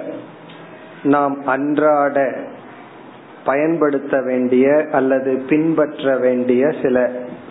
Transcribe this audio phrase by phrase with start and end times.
[1.03, 2.17] நாம் அன்றாட
[3.43, 6.97] பயன்படுத்த வேண்டிய அல்லது பின்பற்ற வேண்டிய சில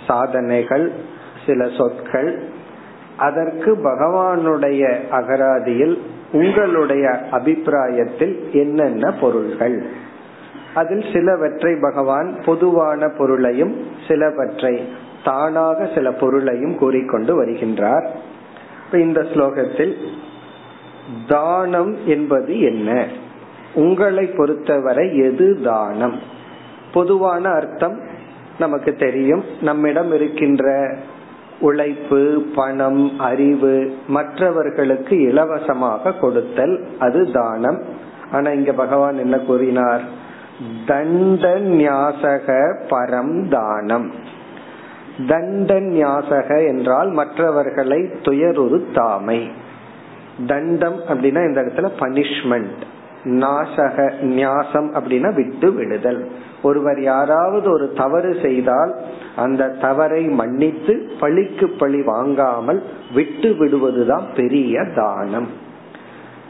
[0.06, 0.86] சாதனைகள்
[1.46, 2.30] சில சொற்கள்
[3.16, 5.96] அதற்கு பகவானுடைய அகராதியில்
[6.33, 9.85] உங்களுடைய அபிப்பிராயத்தில் என்னென்ன பொருள்கள்?
[10.73, 14.87] அதில் சிலவற்றை பகவான் பொதுவான பொருளையும் சிலவற்றை
[15.23, 18.07] தானாக சில பொருளையும் கூறிக்கொண்டு வருகின்றார்.
[18.91, 19.95] இந்த ஸ்லோகத்தில்
[21.27, 23.07] தானம் என்பது என்ன?
[23.73, 26.19] உங்களை பொறுத்தவரை எது தானம்?
[26.93, 28.01] பொதுவான அர்த்தம்
[28.59, 29.43] நமக்கு தெரியும்.
[29.61, 30.95] நம்மிடம் இருக்கின்ற
[31.59, 37.81] உழைப்பு பணம் அறிவு மற்றவர்களுக்கு இலவசமாக கொடுத்தல் அது தானம்.
[38.31, 40.01] ஆனா இங்க பகவான் என்ன கூறினார்?
[40.85, 44.11] தண்ட நியாசக பரம் தானம்.
[45.27, 49.49] தண்ட நியாசக என்றால் மற்றவர்களை துயருறுத்தாமை.
[50.47, 52.81] தண்டம் அப்படின்னா இந்த இடத்துல பனிஷ்மெண்ட்
[53.23, 56.31] நாசக நியாசம் அப்படின்னா விட்டு விடுதல்.
[56.63, 58.95] ஒருவர் யாராவது ஒரு தவறு செய்தால்
[59.35, 65.47] அந்த தவறை மன்னித்து பழிக்கு பழி வாங்காமல் விட்டு விடுவதுதான் பெரிய தானம்.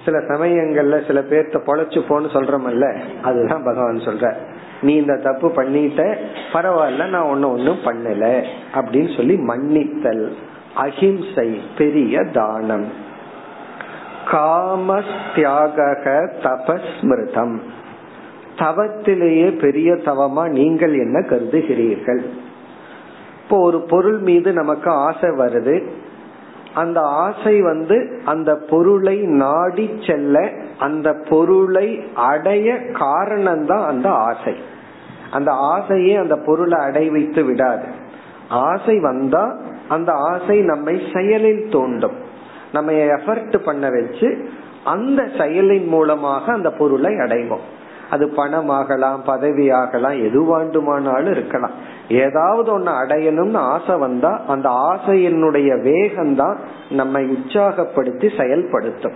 [0.05, 4.33] சில சமயங்கள்ல சில பேர்த்த பொழைச்சு போன்னு சொல்றமல்ல அதுதான் பகவான் சொல்ற.
[4.81, 6.15] நீ இந்த தப்பு பண்ணிட்ட
[6.53, 10.33] பரவாயில்ல நான் ஒன்னு ஒன்னும் பண்ணல அப்படின்னு சொல்லி மன்னித்தல்
[10.75, 13.11] அஹிம்சை பெரிய தானம்.
[14.31, 17.59] காமஸ்தியாக தபஸ்மிருதம்.
[18.57, 22.25] தவத்திலேயே பெரிய தவமா நீங்கள் என்ன கருதுகிறீர்கள்?
[23.43, 25.83] இப்போ ஒரு பொருள் மீது நமக்கு ஆசை வருது.
[26.73, 34.55] அந்த ஆசை வந்து அந்த பொருளை நாடி செல்ல அந்த பொருளை அடைய காரணம்தான் அந்த ஆசை.
[35.31, 37.85] அந்த ஆசையே அந்த பொருளை அடைவித்து விடாது.
[38.49, 39.57] ஆசை வந்தா
[39.89, 42.22] அந்த ஆசை நம்மை செயலில் தூண்டும்.
[42.73, 44.49] நம்ம எஃபர்ட் பண்ண வச்சு
[44.83, 47.65] அந்த செயலின் மூலமாக அந்த பொருளை அடைவோம்.
[48.09, 51.71] அது பணம் ஆகலாம் பதவி ஆகலாம் எது வேண்டுமானாலும் இருக்கலாம்.
[52.09, 56.57] ஏதாவது ஒன்னு அடையணும்னு ஆசை வந்தா அந்த ஆசையினுடைய வேகம்தான்
[56.89, 59.13] நம்மை உற்சாகப்படுத்தி செயல்படுத்தும்.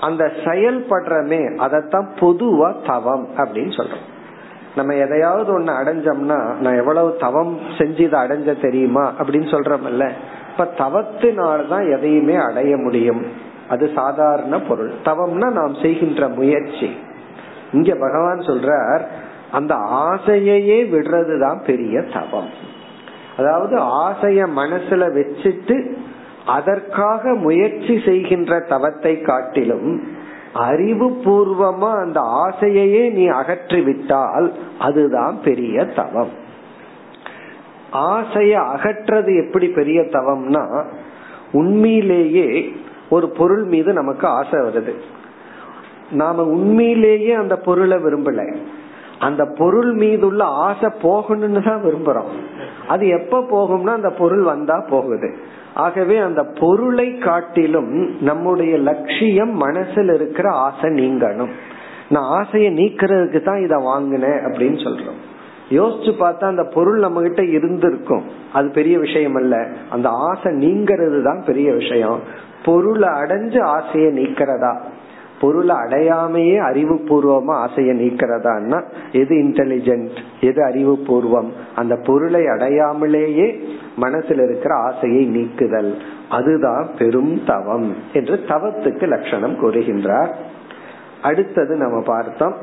[0.00, 4.06] அந்த செயல்படுறமே அதத்தான் பொதுவா தவம் அப்படின்னு சொல்றோம்.
[4.76, 10.10] நம்ம எதையாவது ஒண்ணு அடைஞ்சோம்னா நான் எவ்வளவு தவம் செஞ்சு இதை அடைஞ்ச தெரியுமா அப்படின்னு சொல்றோம்ல.
[10.58, 13.26] அப்ப தவத்தினால்தான் எதையுமே அடைய முடியும்.
[13.68, 14.92] அது சாதாரண பொருள்.
[15.04, 16.96] தவம்னா நாம் செய்கின்ற முயற்சி.
[17.72, 19.00] இங்க பகவான் சொல்றார்
[19.52, 22.48] அந்த ஆசையையே விடுறதுதான் பெரிய தவம்.
[23.38, 25.96] அதாவது ஆசைய மனசுல வச்சுட்டு
[26.46, 30.02] அதற்காக முயற்சி செய்கின்ற தவத்தை காட்டிலும்
[30.52, 36.46] அறிவு பூர்வமா அந்த ஆசையையே நீ அகற்றி விட்டால் அதுதான் பெரிய தவம்.
[37.92, 40.84] ஆசைய அகற்றது எப்படி பெரிய தவம்னா
[41.52, 42.74] உண்மையிலேயே
[43.10, 44.94] ஒரு பொருள் மீது நமக்கு ஆசை வருது.
[46.10, 48.56] நாம உண்மையிலேயே அந்த பொருளை விரும்பல.
[49.18, 52.28] அந்த பொருள் மீது உள்ள ஆசை போகணும்னு தான் விரும்புறோம்.
[52.88, 55.36] அது எப்ப போகும்னா அந்த பொருள் வந்தா போகுது.
[55.74, 61.50] ஆகவே அந்த பொருளை காட்டிலும் நம்முடைய லட்சியம் மனசுல இருக்கிற ஆசை நீங்கணும்.
[62.08, 65.18] நான் ஆசையை நீக்கிறதுக்கு தான் இத வாங்கினேன் அப்படின்னு சொல்றோம்.
[65.70, 68.22] யோசிச்சு பார்த்தா அந்த பொருள் நம்ம கிட்ட இருந்திருக்கும்.
[68.52, 72.20] அது பெரிய விஷயம் அல்ல அந்த ஆசை நீங்கிறது தான் பெரிய விஷயம்.
[72.64, 74.80] பொருளை அடைஞ்சு ஆசையை நீக்கிறதா?
[75.40, 78.82] பொருளை அடையாமையே அறிவுபூர்வமா ஆசையை நீக்கிறதான்னா
[79.12, 81.48] எது இன்டெலிஜென்ட் எது அறிவுபூர்வம்?
[81.74, 83.62] அந்த பொருளை அடையாமலேயே
[83.96, 85.96] மனசில் இருக்கிற ஆசையை நீக்குதல்.
[86.30, 90.30] அதுதான் பெரும் தவம் என்று தவத்துக்கு லட்சணம் கூறுகின்றார்.
[91.22, 92.54] அடுத்தது நம்ம பார்த்தோம்.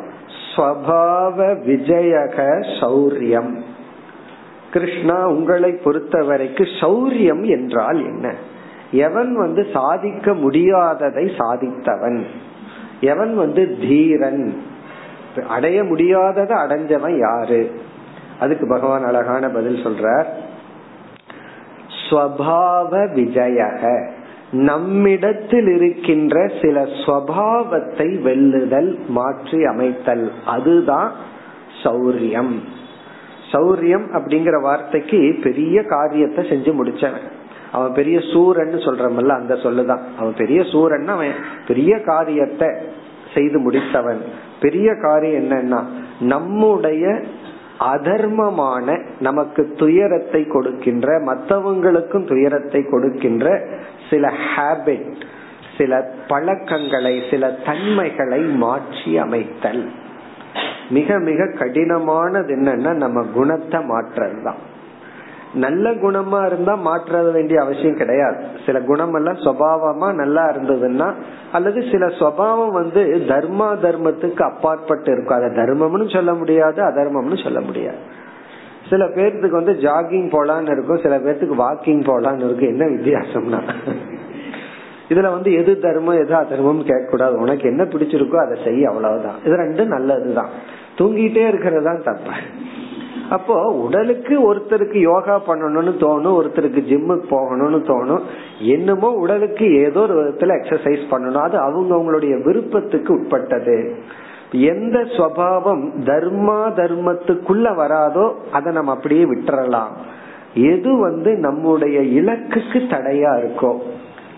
[0.56, 1.38] ஸ்வபாவ
[1.68, 3.62] விஜயக சௌரியம்.
[4.72, 8.34] கிருஷ்ணா உங்களை பொறுத்த வரைக்கும் சௌரியம் என்றால் என்ன?
[8.92, 12.24] எவன் வந்து சாதிக்க முடியாததை சாதித்தவன்.
[13.00, 14.62] எவன் வந்து தீரன்?
[15.48, 17.80] அடைய முடியாததை அடைஞ்சவன் யாரு?
[18.40, 20.26] அதுக்கு பகவான் அழகான பதில் சொல்றார்.
[22.10, 24.10] ஸ்வபாவ விஜயக.
[24.52, 30.32] நம்மிடத்தில் இருக்கின்ற சில ஸ்வபாவத்தை வெல்லுதல் மாற்றி அமைத்தல்.
[30.46, 31.12] அதுதான்
[31.84, 32.54] சௌரியம்.
[33.52, 37.26] சௌரியம் அப்படிங்கிற வார்த்தைக்கு பெரிய காரியத்தை செஞ்சு முடிச்சவன்.
[37.72, 40.02] அவன் பெரிய சூரன் சொல்றமல்ல அந்த சொல்லுதான்.
[40.18, 41.32] அவன் பெரிய சூரன் அவன்
[41.68, 42.68] பெரிய காரியத்தை
[43.34, 44.18] செய்து முடித்தவன்.
[44.62, 45.84] பெரிய காரியம் என்னன்னா
[46.20, 47.22] நம்முடைய
[47.80, 53.68] அதர்மமான நமக்கு துயரத்தை கொடுக்கின்ற மற்றவங்களுக்கும் துயரத்தை கொடுக்கின்ற
[54.10, 55.24] சில ஹேபிட்
[55.78, 59.84] சில பழக்கங்களை சில தன்மைகளை மாற்றி அமைத்தல்.
[60.90, 64.62] மிக மிக கடினமானது என்னன்னா நம்ம குணத்தை மாற்றுறது தான்
[65.54, 68.40] நல்ல குணமா இருந்தா மாற்ற வேண்டிய அவசியம் கிடையாது.
[68.66, 71.08] சில குணம் எல்லாம் சுவாவமா நல்லா இருந்ததுன்னா
[71.52, 75.38] அல்லது சில சுவாவம் வந்து தர்மா தர்மத்துக்கு அப்பாற்பட்டு இருக்கும்.
[75.38, 78.02] அதை தர்மம்னு சொல்ல முடியாது அதர்மம்னு சொல்ல முடியாது.
[78.90, 82.74] சில பேர்த்துக்கு வந்து ஜாகிங் போலான்னு இருக்கும் சில பேர்த்துக்கு வாக்கிங் போலான்னு இருக்கும்.
[82.74, 83.60] என்ன வித்தியாசம்னா?
[85.10, 89.36] இதுல வந்து எது தர்மம் எது அதர்மம் கேட்க கூடாது உனக்கு என்ன பிடிச்சிருக்கோ அதை செய்ய அவ்வளவுதான்.
[89.46, 90.50] இது ரெண்டும் நல்லதுதான்.
[90.98, 92.32] தூங்கிட்டே இருக்கிறது தான் தப்பு.
[93.30, 98.22] அப்போ உடலுக்கு ஒருத்தருக்கு யோகா பண்ணணும்னு தோணும் ஒருத்தருக்கு ஜிம்முக்கு போகணும்னு தோணும்
[98.60, 101.46] என்னமோ உடலுக்கு ஏதோ ஒரு விதத்துல எக்ஸசைஸ் பண்ணணும்.
[101.48, 103.96] அது அவங்க அவங்களுடைய விருப்பத்துக்கு உட்பட்டது.
[104.52, 109.92] எந்த சுவாவம் தர்மா தர்மத்துக்குள்ள வராதோ அதை நம்ம அப்படியே விட்டுறலாம்.
[110.54, 113.78] எது வந்து நம்முடைய இலக்குக்கு தடையா இருக்கோ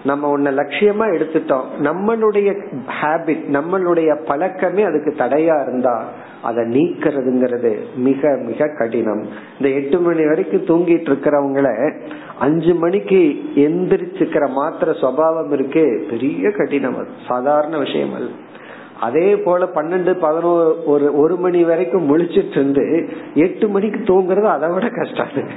[0.06, 2.62] நம்ம ஒன்ன லட்சியமா எடுத்துட்டோம் நம்மளுடைய
[3.02, 6.04] ஹேபிட் நம்மளுடைய பழக்கமே அதுக்கு தடையா இருந்தா
[6.42, 9.26] அதை நீக்கிறதுங்கிறது மிக மிக கடினம்.
[9.60, 11.94] இந்த எட்டு மணி வரைக்கும் தூங்கிட்டு இருக்கிறவங்கள
[12.40, 17.08] அஞ்சு மணிக்கு எந்திரிச்சுக்கிற மாத்திர சுவாவம் இருக்கே பெரிய கடினம் அது.
[17.28, 18.30] சாதாரண விஷயம் அல்ல.
[19.00, 24.90] அதே போல பன்னெண்டு பதினோரு ஒரு ஒரு மணி வரைக்கும் முழிச்சிட்டு இருந்து எட்டு மணிக்கு தூங்குறது அதை விட
[24.90, 25.50] கஷ்டம்.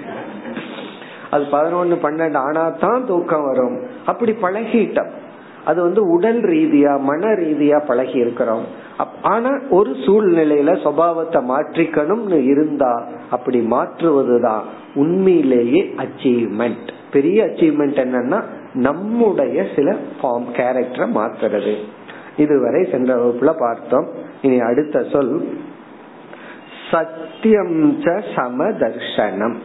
[1.30, 3.82] அது பதினொன்னு பன்னெண்டு ஆனா தான் தூக்கம் வரும்.
[4.06, 5.10] அப்படி பழகிட்டோம்.
[5.64, 8.64] அது வந்து உடல் ரீதியா மன ரீதியா பழகி இருக்கிறோம்.
[9.22, 14.62] ஆனா ஒரு சூழ்நிலையில சுவாவத்தை மாற்றிக்கணும்னு இருந்தா அப்படி மாற்றுவதுதான்
[14.94, 18.42] உண்மையிலேயே அச்சீவ்மெண்ட் பெரிய அச்சீவ்மெண்ட் என்னன்னா
[18.74, 21.74] நம்முடைய சில ஃபார்ம் கேரக்டரை மாத்துறது.
[22.40, 24.08] இதுவரை சென்ற வகுப்புல பார்த்தோம்.
[24.42, 25.58] இனி அடுத்த சொல்.
[26.90, 28.00] சத்தியம்
[28.34, 29.56] சமதர்ஷனம்.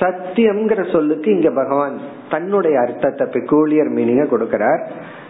[0.00, 1.98] சத்தியம்ங்கிற சொல்லுக்கு இங்க பகவான்
[2.30, 4.86] தன்னுடைய அர்த்தத்தை பெக்கூலியர் மீனிங்க கொடுக்கிறார்.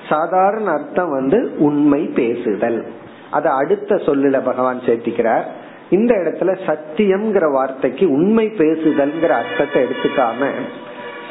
[0.08, 2.86] சாதாரண அர்த்தம் வந்து உண்மை பேசுதல்.
[3.30, 5.44] அத அடுத்த சொல்லுல பகவான் சேர்த்திக்கிறார்.
[5.90, 10.48] இந்த இடத்துல சத்தியம்ங்கிற வார்த்தைக்கு உண்மை பேசுதல்ங்கிற அர்த்தத்தை எடுத்துக்காம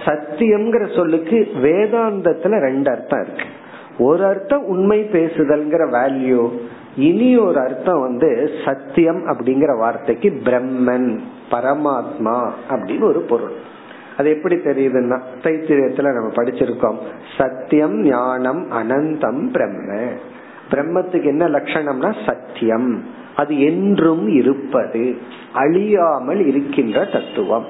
[0.05, 3.43] சத்தியம்ங்கிற சொல்லுக்கு வேதாந்தத்துல ரெண்டு அர்த்தம் இருக்கு.
[3.97, 6.49] ஒரு அர்த்தம் உண்மை பேசுதல்ங்கிற வேல்யூ
[6.97, 11.19] இனி ஒரு அர்த்தம் வந்து சத்தியம் அப்படிங்கிற வார்த்தைக்கு பிரம்மன்
[11.51, 13.51] பரமாத்மா அப்படின்னு ஒரு பொருள்.
[14.17, 16.95] அது எப்படி தெரியுதுன்னா தைத்திரியத்துல நம்ம படிச்சிருக்கோம்.
[17.37, 20.03] சத்தியம் ஞானம் அனந்தம் பிரம்ம.
[20.71, 23.03] பிரம்மத்துக்கு என்ன லட்சணம்னா சத்தியம்.
[23.35, 25.17] அது என்றும் இருப்பது
[25.53, 27.65] அழியாமல் இருக்கின்ற தத்துவம்.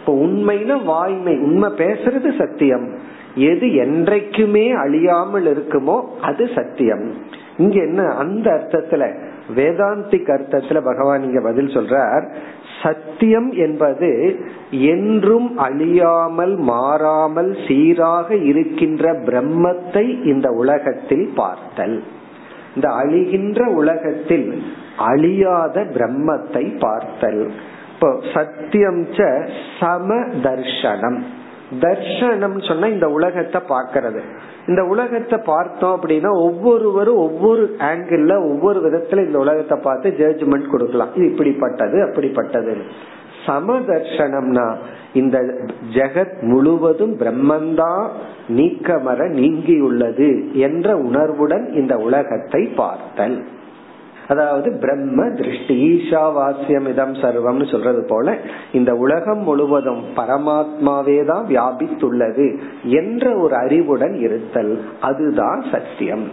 [0.00, 2.98] இப்ப உண்மைனா வாய்மை உண்மை பேசுறது சத்தியம்.
[3.34, 7.04] எது என்றைக்குமே அழியாமல் இருக்குமோ அது சத்தியம்.
[7.56, 9.04] இங்க என்ன அந்த அர்த்தத்துல
[9.56, 12.24] வேதாந்திக் அர்த்தத்துல பகவான் இங்க பதில் சொல்றார்
[12.82, 14.10] சத்தியம் என்பது
[14.70, 22.02] என்றும் அழியாமல் மாறாமல் சீராக இருக்கின்ற பிரம்மத்தை இந்த உலகத்தில் பார்த்தல்.
[22.74, 24.48] இந்த அழிகின்ற உலகத்தில்
[24.96, 27.42] அழியாத பிரம்மத்தை பார்த்தல்.
[27.94, 29.02] இப்போ சத்தியம்
[29.78, 30.08] சம
[30.42, 31.20] தர்ஷனம்
[31.80, 34.20] தர்ஷனம் சொன்னா இந்த உலகத்தை பார்க்கறது.
[34.66, 41.14] இந்த உலகத்தை பார்த்தோம் அப்படின்னா ஒவ்வொருவரும் ஒவ்வொரு ஆங்கிள் ஒவ்வொரு விதத்துல இந்த உலகத்தை பார்த்து ஜட்ஜ்மெண்ட் கொடுக்கலாம்.
[41.14, 42.76] இது இப்படிப்பட்டது அப்படிப்பட்டது
[43.46, 44.74] சமதர்ஷனம்னா
[45.12, 45.38] இந்த
[45.94, 48.08] ஜெகத் முழுவதும் பிரம்மந்தான்
[48.48, 53.44] நீக்கமர நீங்கியுள்ளது என்ற உணர்வுடன் இந்த உலகத்தை பார்த்தல்.
[54.32, 58.36] அதாவது பிரம்ம திருஷ்டி ஈஷாவாசியம் இதம் சர்வம்னு சொல்றது போல
[58.72, 62.48] இந்த உலகம் முழுவதும் பரமாத்மாவே தான் வியாபித்துள்ளது
[63.00, 64.74] என்ற ஒரு அறிவுடன் இருத்தல்.
[65.00, 66.26] அதுதான் சத்தியம்.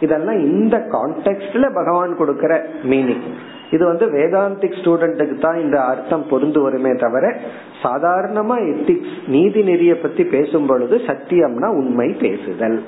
[0.00, 2.54] இதெல்லாம் இந்த கான்டெக்ட்ல பகவான் கொடுக்கிற
[2.90, 3.28] மீனிங்
[3.70, 7.24] இது வந்து வேதாந்திக் ஸ்டூடெண்ட்டுக்கு தான் இந்த அர்த்தம் பொருந்து வருமே தவிர
[7.82, 12.78] சாதாரணமா எத்திக்ஸ் நீதி நெறிய பத்தி பேசும் பொழுது சத்தியம்னா உண்மை பேசுதல்.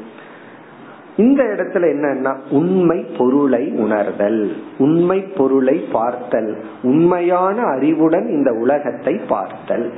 [1.19, 4.53] இந்த இடத்துல என்னன்னா உண்மை பொருளை உணர்தல்.
[4.79, 6.51] உண்மை பொருளை பார்த்தல்.
[6.83, 9.93] உண்மையான அறிவுடன் இந்த உலகத்தை பார்த்தல்.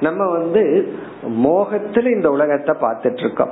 [0.00, 0.88] நம்ம வந்து
[1.44, 3.50] மோகத்துல இந்த உலகத்தை பார்த்துட்டு இருக்கோம்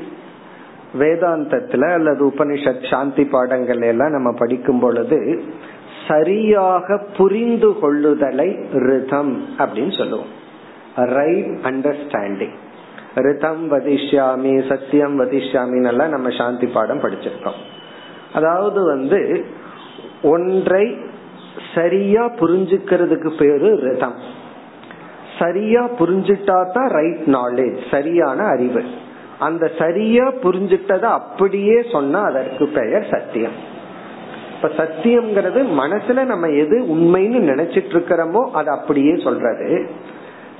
[0.99, 5.19] வேதாந்தத்துல அல்லது உபனிஷத் சாந்தி பாடங்கள் எல்லாம் நம்ம படிக்கும் பொழுது
[6.07, 8.49] சரியாக புரிந்து கொள்ளுதலை
[8.87, 10.31] ரிதம் அப்படின்னு சொல்லுவோம்.
[10.95, 12.55] ரைட் அண்டர்ஸ்டாண்டிங்
[13.15, 17.59] ரிதம் வதிஷ்யாமி சத்தியம் வதிஷ்யாமின்னு எல்லாம் நம்ம சாந்தி பாடம் படிச்சிருக்கோம்.
[18.33, 19.45] அதாவது வந்து
[20.21, 20.85] ஒன்றை
[21.75, 24.17] சரியா புரிஞ்சுக்கிறதுக்கு பேரு ரிதம்.
[25.39, 28.83] சரியா புரிஞ்சுட்டா தான் ரைட் நாலேஜ் சரியான அறிவு.
[29.39, 33.55] அந்த சரியா புரிஞ்சுட்டத அப்படியே சொன்னா அதற்கு பெயர் சத்தியம்.
[34.55, 39.89] இப்ப சத்தியம்ங்கிறது மனசுல நம்ம எது உண்மைன்னு நினைச்சிட்டு இருக்கிறோமோ அது அப்படியே சொல்றது.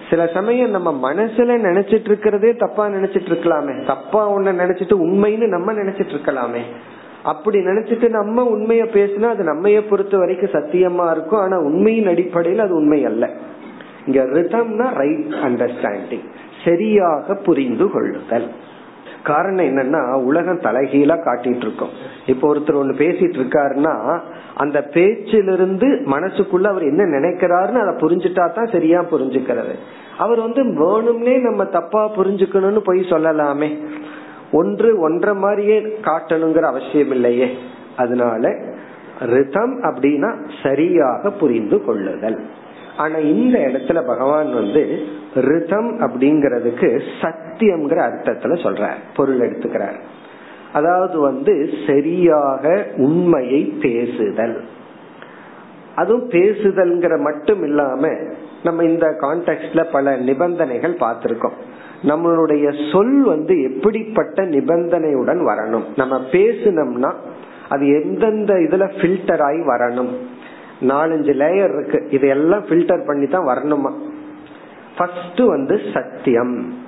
[0.10, 6.14] சில சமயம் நம்ம மனசுல நினைச்சிட்டு இருக்கிறதே தப்பா நினைச்சிட்டு இருக்கலாமே தப்பா ஒண்ணு நினைச்சிட்டு உண்மைன்னு நம்ம நினைச்சிட்டு
[6.16, 6.62] இருக்கலாமே
[7.24, 11.40] அப்படி நினைச்சிட்டு நம்ம உண்மைய பேசினா அது நம்மைய பொறுத்த வரைக்கும் சத்தியமா இருக்கும்.
[11.40, 13.30] ஆனா உண்மையின் அடிப்படையில் அது உண்மை அல்ல.
[14.06, 16.28] இங்க ரிதம்னா ரைட் அண்டர்ஸ்டாண்டிங்
[16.66, 18.48] சரியாக புரிந்து கொள்ளுதல்.
[19.24, 21.94] காரணம் என்னன்னா உலகம் தலைகீழா காட்டிட்டு இருக்கோம்
[22.26, 23.94] இப்போ ஒருத்தர் ஒண்ணு பேசிட்டு இருக்காருன்னா
[24.54, 29.74] அந்த பேச்சிலிருந்து மனசுக்குள்ள அவர் என்ன நினைக்கிறாருன்னு அதை புரிஞ்சுட்டா தான் சரியா புரிஞ்சுக்கிறது.
[30.18, 33.70] அவர் வந்து வேணும்னே நம்ம தப்பா புரிஞ்சுக்கணும்னு போய் சொல்லலாமே.
[34.52, 37.48] ஒன்று ஒன்றை மாதிரியே காட்டணுங்கிற அவசியம் இல்லையே.
[37.96, 38.54] அதனால
[39.34, 40.30] ரிதம் அப்படின்னா
[40.64, 42.40] சரியாக புரிந்து கொள்ளுதல்.
[42.98, 45.00] ஆனா இந்த இடத்துல பகவான் வந்து
[45.36, 50.00] ரிதம் அப்படிங்கறதுக்கு சத்தியம்ங்கிற அர்த்தத்துல சொல்ற பொருள் எடுத்துக்கிறார்.
[50.74, 54.64] அதாவது வந்து சரியாக உண்மையை பேசுதல்.
[55.96, 58.10] அதுவும் பேசுதல்ங்கிற மட்டும் இல்லாம
[58.64, 61.58] நம்ம இந்த கான்டெக்ட்ல பல நிபந்தனைகள் பார்த்திருக்கோம்.
[62.04, 65.84] நம்மளுடைய சொல் வந்து எப்படிப்பட்ட நிபந்தனையுடன் வரணும்?
[65.96, 67.14] நம்ம பேசினோம்னா
[67.70, 70.10] அது எந்தெந்த இதுல ஃபில்டர் ஆகி வரணும்?
[70.88, 72.08] நாலஞ்சு லேயர் இருக்கு.
[72.10, 73.92] இதெல்லாம் ஃபில்டர் பண்ணி தான் வரணுமா?
[74.98, 76.84] ஃபர்ஸ்ட் வந்து சத்தியம்.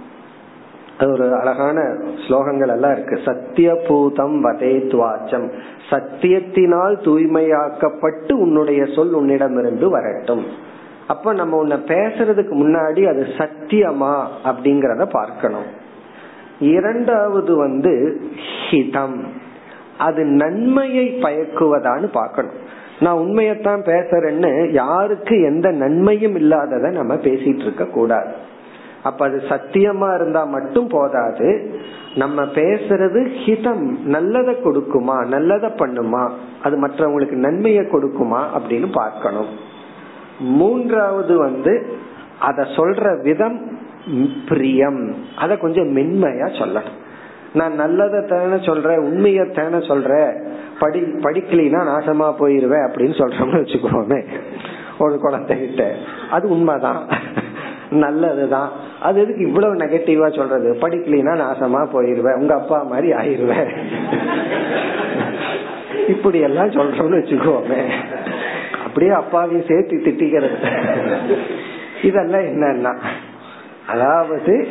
[0.99, 1.81] அது ஒரு அழகான
[2.27, 3.19] ஸ்லோகங்கள் எல்லாம் இருக்கு.
[3.25, 5.51] சத்திய பூதம் வதே துவாச்சம்.
[5.89, 10.45] சத்தியத்தினால் தூய்மையாக்கப்பட்டு உன்னுடைய சொல் உன்னிடமிருந்து வரட்டும்.
[11.07, 15.85] அப்ப நம்ம உன்னை பேசுறதுக்கு முன்னாடி அது சத்தியமா அப்படிங்கறத பார்க்கணும்.
[16.59, 18.21] இரண்டாவது வந்து
[18.71, 19.23] ஹிதம்.
[19.97, 22.66] அது நன்மையை பயக்குவதான்னு பார்க்கணும்.
[22.99, 28.31] நான் உண்மையத்தான் பேசுறேன்னு யாருக்கு எந்த நன்மையும் இல்லாதத நம்ம பேசிட்டு இருக்க கூடாது.
[29.03, 31.49] அப்ப அது சத்தியமா இருந்தா மட்டும் போதாது.
[32.15, 36.29] நம்ம பேசுறது ஹிதம் நல்லத கொடுக்குமா நல்லத பண்ணுமா
[36.63, 39.51] அது மற்றவங்களுக்கு நன்மையை கொடுக்குமா அப்படின்னு பார்க்கணும்.
[40.39, 41.73] மூன்றாவது வந்து
[42.39, 43.75] அத சொல்ற விதம்
[44.49, 45.15] பிரியம்.
[45.37, 46.97] அத கொஞ்சம் மென்மையா சொல்லணும்.
[47.53, 50.33] நான் நல்லதை தானே சொல்றேன் உண்மையை தானே சொல்றேன்.
[50.79, 54.27] படி படிக்கலைன்னா நாசமா போயிருவேன் அப்படின்னு சொல்றோம்னு வச்சுக்கோமே.
[54.99, 55.91] ஒரு குழந்தைகிட்ட.
[56.31, 57.07] அது உண்மைதான்.
[57.89, 58.71] நல்லதுதான்.
[59.01, 60.77] அது எதுக்கு இவ்வளவு நெகட்டிவா சொல்றது?
[60.81, 63.77] படிக்கலைன்னா நாசமா போயிருவேன் உங்க அப்பா மாதிரி ஆயிருவேன்
[66.07, 67.91] இப்படி எல்லாம் சொல்றோம்னு வச்சுக்கோமே.
[68.85, 70.71] அப்படியே அப்பாவையும் சேர்த்து திட்டிக்கிறது.
[72.03, 72.97] இதெல்லாம் என்னன்னா
[73.87, 74.67] அதாவது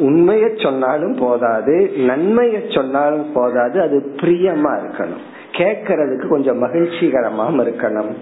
[0.00, 5.20] உண்மைய சொன்னாலும் போதாது நன்மைய சொன்னாலும் போதாது அது பிரியமா இருக்கணும்.
[5.52, 8.14] கேட்கறதுக்கு கொஞ்சம் மகிழ்ச்சிகரமாக இருக்கணும்.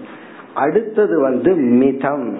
[0.53, 2.37] அடுத்தது வந்து மிதம்.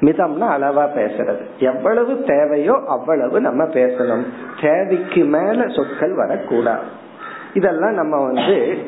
[0.00, 1.40] மிதம்னா அளவா பேசுறது.
[1.58, 4.24] எவ்வளவு தேவையோ அவ்வளவு நம்ம பேசணும்.
[4.60, 7.02] தேவைக்கு மேல சொற்கள் வரக்கூடாது
[7.54, 8.78] இதெல்லாம் நம்ம வந்து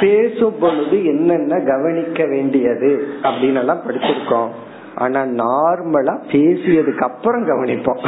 [0.00, 4.48] பேசும் பொழுது என்னென்ன கவனிக்க வேண்டியது அப்படின்னு எல்லாம் படிச்சிருக்கோம்.
[4.94, 8.06] ஆனா நார்மலா பேசியதுக்கு அப்புறம் கவனிப்போம்.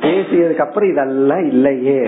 [0.00, 2.02] பேசியதுக்கு அப்புறம் இதெல்லாம் இல்லையே.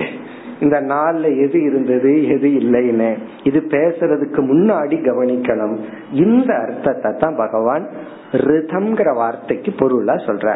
[0.59, 3.17] இந்த நாள்ல எது இருந்தது எது இல்லைன்னு.
[3.43, 5.75] இது பேசுறதுக்கு முன்னாடி கவனிக்கணும்.
[6.11, 7.89] இந்த அர்த்தத்தை தான் பகவான்
[8.31, 10.55] ரிதம்ங்கிற வார்த்தைக்கு பொருளா சொல்ற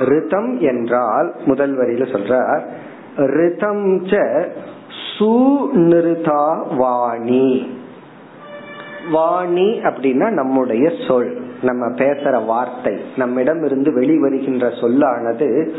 [0.00, 2.60] ரிதம் என்றால் முதல் வரியில சொல்ற
[3.16, 4.02] ரிதம்
[5.18, 6.44] சுநிருதா
[6.76, 7.78] வாணி
[9.12, 11.40] வாணி அப்படின்னா நம்முடைய சொல்.
[11.62, 15.74] நம்ம பேசுற வார்த்தை நம்மிடம் இருந்து வெளிவருகின்ற சொல்லானது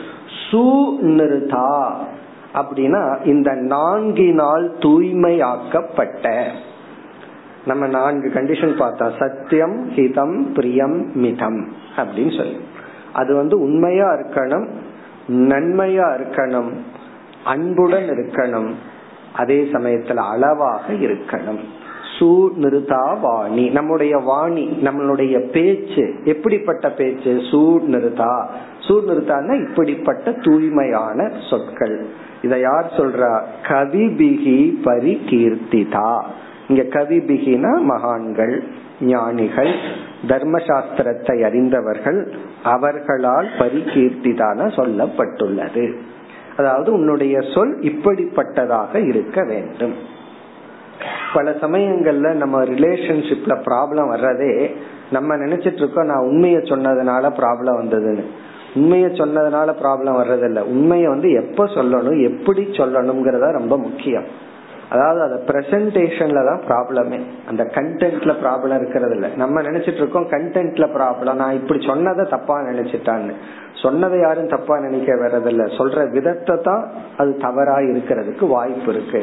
[0.51, 1.93] சுநிருதா
[2.53, 6.45] அப்படின்னா இந்த நான்கினால் தூய்மையாக்கப்பட்ட.
[7.65, 12.57] நம்ம நான்கு கண்டிஷன் பார்த்தா சத்தியம் ஹிதம் பிரியம் மிதம் அப்படின்னு சொல்லி.
[13.13, 14.67] அது வந்து உண்மையா இருக்கணும்
[15.27, 16.69] நன்மையா இருக்கணும்
[17.45, 18.71] அன்புடன் இருக்கணும்.
[19.35, 21.59] அதே சமயத்துல அளவாக இருக்கணும்.
[22.21, 27.31] சூநிருதா வாணி நம்முடைய வாணி நம்மளுடைய பேச்சு எப்படிப்பட்ட பேச்சு?
[27.33, 28.45] சூநிருதா
[28.87, 32.05] சூநிருத்தான்னா இப்படிப்பட்ட தூய்மையான சொற்கள்.
[32.41, 33.41] இத யார் சொல்றா?
[33.67, 36.21] கவிபிகி பரிகீர்த்திதா.
[36.67, 38.63] இங்க கவிபிகினா மகான்கள்
[39.01, 39.73] ஞானிகள்
[40.27, 45.93] தர்மசாஸ்திரத்தை அறிந்தவர்கள் அவர்களால் பரிகீர்த்திதான சொல்லப்பட்டுள்ளது.
[46.57, 50.19] அதாவது உன்னுடைய சொல் இப்படிப்பட்டதாக இருக்க வேண்டும்.
[51.33, 54.75] பல சமயங்கள்ல நம்ம ரிலேஷன்ஷிப்ல ப்ராப்ளம் வர்றதே
[55.09, 58.23] நம்ம நினைச்சிட்டு இருக்கோம் நான் உண்மைய சொன்னதுனால ப்ராப்ளம் வந்ததுன்னு.
[58.75, 60.59] உண்மைய சொன்னதுனால ப்ராப்ளம் வர்றதில்ல.
[60.59, 64.27] உண்மைய வந்து எப்ப சொல்லணும் எப்படி சொல்லணும்ங்கறத ரொம்ப முக்கியம்.
[64.89, 71.33] அதாவது அந்த பிரசன்டேஷன்ல தான் ப்ராப்ளமே அந்த கண்டென்ட்ல ப்ராப்ளம் இருக்கிறது இல்ல நம்ம நினைச்சிட்டு இருக்கோம் கண்டென்ட்ல ப்ராப்ளம்
[71.33, 73.33] நான் இப்படி சொன்னதை தப்பா நினைச்சிட்டான்னு.
[73.73, 75.77] சொன்னதை யாரும் தப்பா நினைக்க வர்றதில்ல.
[75.77, 76.83] சொல்ற விதத்தை தான்
[77.17, 79.21] அது தவறா இருக்கிறதுக்கு வாய்ப்பு இருக்கு.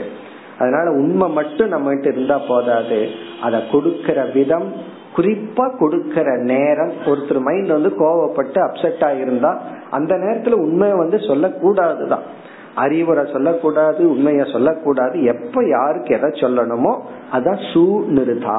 [0.58, 3.00] அதனால உண்மை மட்டும் நம்ம கிட்ட இருந்தா போதாது.
[3.42, 4.68] அதை கொடுக்கிற விதம்
[5.16, 9.52] குறிப்பா கொடுக்கிற நேரம் ஒருத்தர் மைண்ட் வந்து கோவப்பட்டு அப்செட் ஆயிருந்தா
[9.90, 12.26] அந்த நேரத்துல உண்மையை வந்து சொல்லக்கூடாதுதான்.
[12.74, 15.16] அறிவுரை சொல்லக்கூடாது உண்மைய சொல்லக்கூடாது.
[15.24, 16.92] எப்ப யாருக்கு எதை சொல்லணுமோ
[17.32, 18.58] அதான் சூ நிறுத்தா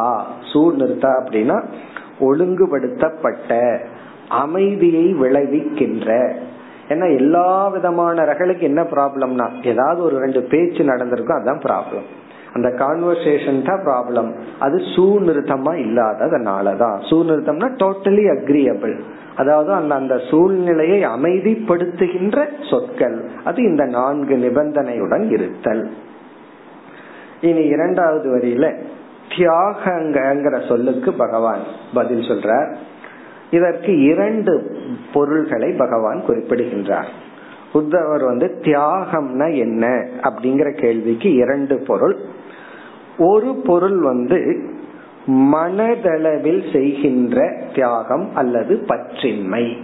[0.53, 1.57] சூ நிறுத்தா அப்படின்னா
[2.19, 3.51] ஒழுங்குபடுத்தப்பட்ட
[4.43, 6.09] அமைதியை விளைவிக்கின்ற
[6.89, 12.07] ஏன்னா எல்லா விதமான ரகளுக்கு என்ன ப்ராப்ளம்னா ஏதாவது ஒரு ரெண்டு பேச்சு நடந்திருக்கும் அதுதான் ப்ராப்ளம்.
[12.53, 14.29] அந்த கான்வர்சேஷன் தான் ப்ராப்ளம்.
[14.59, 16.97] அது சூநிறுத்தமா இல்லாததுனாலதான்.
[17.09, 18.99] சூநிறுத்தம்னா டோட்டலி அக்ரியபிள்
[19.35, 23.29] அதாவது அந்த அந்த சூழ்நிலையை அமைதிப்படுத்துகின்ற சொற்கள்.
[23.43, 25.91] அது இந்த நான்கு நிபந்தனையுடன் இருத்தல்.
[27.41, 28.75] இனி இரண்டாவது வரியில
[29.37, 32.75] தியாகங்கிற சொல்லுக்கு பகவான் பதில் சொல்றார்.
[33.51, 34.77] இதற்கு இரண்டு
[35.13, 37.09] பொருள்களை பகவான் குறிப்பிடுகின்றார்.
[37.73, 42.17] உத்தவர் வந்து தியாகம்னா என்ன அப்படிங்கிற கேள்விக்கு இரண்டு பொருள்.
[43.17, 44.69] ஒரு பொருள் வந்து
[45.27, 49.77] மனதளவில் செய்கின்ற தியாகம் அல்லது பற்றின்மை.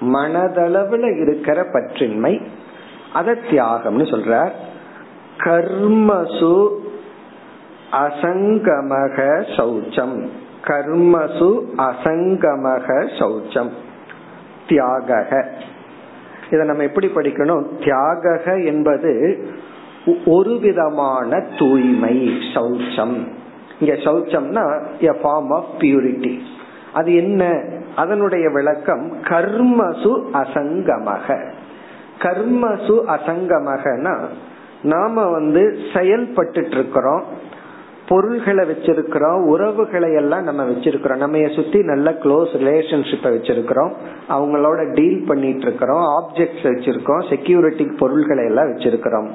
[0.00, 2.42] மனதளவுல இருக்கிற பற்றின்மை
[3.12, 4.50] அத தியாகம்னு சொல்றார்.
[5.38, 6.70] கர்மசு
[7.92, 10.28] அசங்கமக சௌச்சம்.
[10.64, 13.70] கர்மசு அசங்கமக சௌச்சம்.
[14.68, 15.48] தியாக
[16.50, 17.64] இதை நம்ம எப்படி படிக்கணும்?
[17.84, 19.12] தியாக என்பது
[20.26, 23.16] ஒரு விதமான தூய்மை சௌச்சம்.
[23.80, 24.64] இங்க சௌச்சம்னா
[25.00, 26.38] எ ஃபார்ம் ஆஃப் பியூரிட்டி
[26.92, 27.64] அது என்ன?
[27.96, 31.52] அதனுடைய விளக்கம் கர்மசு அசங்கமக.
[32.18, 34.20] கர்மசு அசங்கமகனா
[34.82, 37.24] நாம வந்து செயல்பட்டு இருக்கிறோம்.
[38.08, 41.16] பொருள்களை வச்சிருக்கிறோம் உறவுகளை எல்லாம் நம்ம வச்சிருக்கிறோம்.
[41.16, 43.92] நம்ம சுத்தி நல்ல க்ளோஸ் ரிலேஷன்ஷிப்பை வச்சிருக்கிறோம்.
[44.28, 49.28] அவங்களோட டீல் பண்ணிட்டு இருக்கிறோம் ஆப்ஜெக்ட்ஸ் வச்சிருக்கோம் செக்யூரிட்டி பொருள்களை எல்லாம் வச்சிருக்கிறோம்.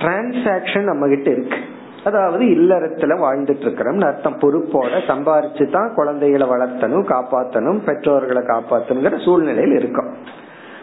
[0.00, 1.58] டிரான்சாக்சன் நம்ம கிட்ட இருக்கு.
[2.04, 4.40] அதாவது இல்லறத்துல வாழ்ந்துட்டு இருக்கிறோம் அர்த்தம்.
[4.40, 10.10] பொறுப்போட சம்பாரிச்சு தான் குழந்தைகளை வளர்த்தணும் காப்பாத்தனும் பெற்றோர்களை காப்பாத்தணுங்கிற சூழ்நிலையில் இருக்கும்.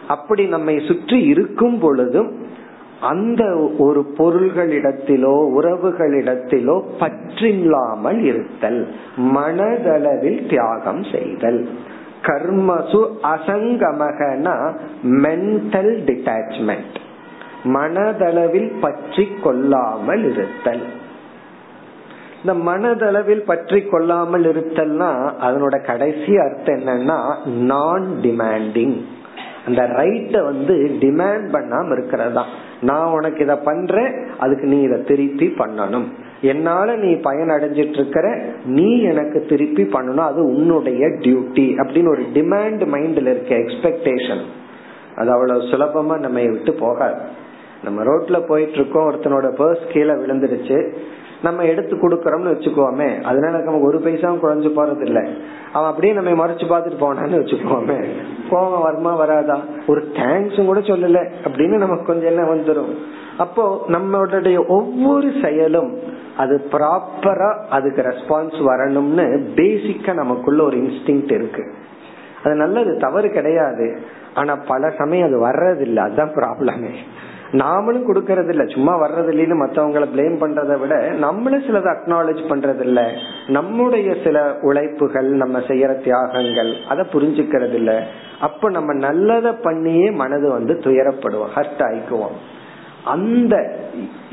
[0.08, 2.30] அப்படி நம்மை சுற்றி இருக்கும் பொழுதும்
[3.00, 3.42] அந்த
[3.78, 8.80] ஒரு பொருள்களிடத்திலோ உறவுகளிடத்திலோ பற்றில்லாமல் இருத்தல்
[9.36, 11.60] மனதளவில் தியாகம் செய்தல்.
[12.22, 13.00] கர்மசு
[13.34, 14.56] அசங்கமகனா
[15.24, 16.98] மென்டல் டிட்டாச்மெண்ட்
[17.76, 20.84] மனதளவில் பற்றி கொள்ளாமல் இருத்தல்.
[22.40, 25.10] இந்த மனதளவில் பற்றி கொள்ளாமல் இருத்தல்னா
[25.46, 27.18] அதனோட கடைசி அர்த்தம் என்னன்னா
[27.64, 28.96] நான் டிமாண்டிங்
[29.66, 32.44] அந்த ரைட்ட வந்து டிமாண்ட் பண்ணாம இருக்கிறதா
[32.84, 36.06] நான் உனக்கு இத பண்றேன் அதுக்கு நீ இத திருப்பி பண்ணணும்.
[36.42, 38.26] என்னால நீ பயன் அடைஞ்சிட்டு இருக்கிற
[38.78, 44.44] நீ எனக்கு திருப்பி பண்ணணும் அது உன்னுடைய டியூட்டி அப்படின்னு ஒரு டிமாண்ட் மைண்ட்ல இருக்க எக்ஸ்பெக்டேஷன்
[45.16, 47.18] அது அவ்வளவு சுலபமா நம்ம விட்டு போகாது.
[47.84, 50.78] நம்ம ரோட்ல போயிட்டு இருக்கோம் ஒருத்தனோட பர்ஸ் கீழே விழுந்துருச்சு
[51.42, 53.22] நம்ம எடுத்து கொடுக்கறோம்னு வச்சுக்கோமே.
[53.22, 55.28] அதனால நமக்கு ஒரு பைசாவும் குறைஞ்சு போறது இல்ல
[55.72, 58.06] அவன் அப்படியே நம்ம மறைச்சு பார்த்துட்டு போனான்னு வச்சுக்கோமே.
[58.50, 59.60] கோவம் வருமா வராதா?
[59.86, 61.30] ஒரு தேங்க்ஸும் கூட சொல்லல.
[61.44, 62.96] அப்படின்னு நமக்கு கொஞ்சம் என்ன வந்துடும்
[63.38, 65.98] அப்போ நம்மளுடைய ஒவ்வொரு செயலும்
[66.36, 71.72] அது ப்ராப்பரா அதுக்கு ரெஸ்பான்ஸ் வரணும்னு பேசிக்கா நமக்குள்ள ஒரு இன்ஸ்டிங் இருக்கு.
[72.44, 73.98] அது நல்லது தவறு கிடையாது.
[74.34, 75.96] ஆனா பல சமயம் அது வர்றதில்லை.
[75.96, 76.94] அதுதான் ப்ராப்ளமே
[77.54, 83.00] நாமளும் கொடுக்கறது இல்ல சும்மா வர்றது இல்லைன்னு மத்தவங்களை பிளேம் பண்றதை விட நம்மளும் சிலதை அக்னாலேஜ் பண்றது இல்ல
[83.46, 87.92] நம்முடைய சில உழைப்புகள் நம்ம செய்யற தியாகங்கள் அதை புரிஞ்சுக்கிறது இல்ல
[88.40, 92.36] அப்ப நம்ம நல்லதை பண்ணியே மனது வந்து துயரப்படுவோம் ஹர்ட் ஆயிக்குவோம்.
[93.04, 93.54] அந்த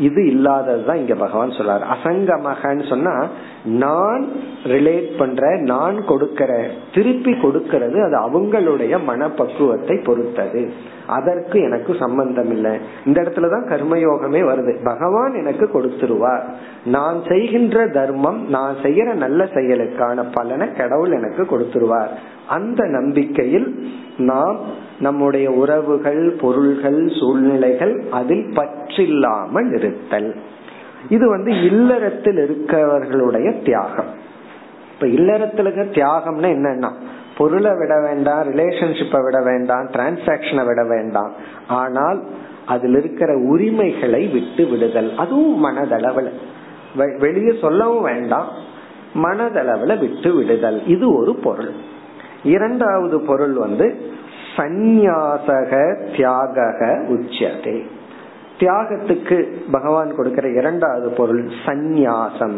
[0.01, 1.81] இது இல்லாததுதான் இங்க பகவான் சொல்றாரு.
[1.95, 3.27] அசங்கமகன்னு சொன்னா
[3.65, 4.25] நான்
[4.63, 10.71] ரிலேட் பண்ற நான் கொடுக்கற திருப்பி கொடுக்கறது அது அவங்களுடைய மனப்பக்குவத்தை பொறுத்தது.
[11.07, 12.79] அதற்கு எனக்கு சம்பந்தம் இல்லை.
[13.05, 14.83] இந்த இடத்துலதான் கர்மயோகமே வருது.
[14.83, 16.43] பகவான் எனக்கு கொடுத்துருவார்.
[16.85, 22.09] நான் செய்கின்ற தர்மம் நான் செய்யற நல்ல செயலுக்கான பலனை கடவுள் எனக்கு கொடுத்துருவார்.
[22.47, 23.87] அந்த நம்பிக்கையில்
[24.17, 24.57] நாம்
[24.99, 30.35] நம்முடைய உறவுகள் பொருள்கள் சூழ்நிலைகள் அதில் பற்றில்லாமல் செலுத்தல்
[31.09, 34.11] இது வந்து இல்லறத்தில் இருக்கவர்களுடைய தியாகம்.
[34.93, 36.91] இப்ப இல்லறத்துல தியாகம்னா என்னன்னா
[37.37, 41.31] பொருளை விட வேண்டாம் ரிலேஷன்ஷிப்பை விட வேண்டாம் டிரான்சாக்சனை விட வேண்டாம்.
[41.67, 42.23] ஆனால்
[42.65, 45.15] அதில் இருக்கிற உரிமைகளை விட்டு விடுதல்.
[45.17, 46.29] அதுவும் மனதளவுல.
[47.17, 48.47] வெளியே சொல்லவும் வேண்டாம்
[49.15, 50.85] மனதளவுல விட்டு விடுதல்.
[50.85, 51.71] இது ஒரு பொருள்.
[52.43, 53.99] இரண்டாவது பொருள் வந்து
[54.55, 56.71] சந்நியாசக தியாக
[57.09, 57.85] உச்சதே
[58.61, 62.57] தியாகத்துக்கு பகவான் கொடுக்கிற இரண்டாவது பொருள் சந்நியாசம்.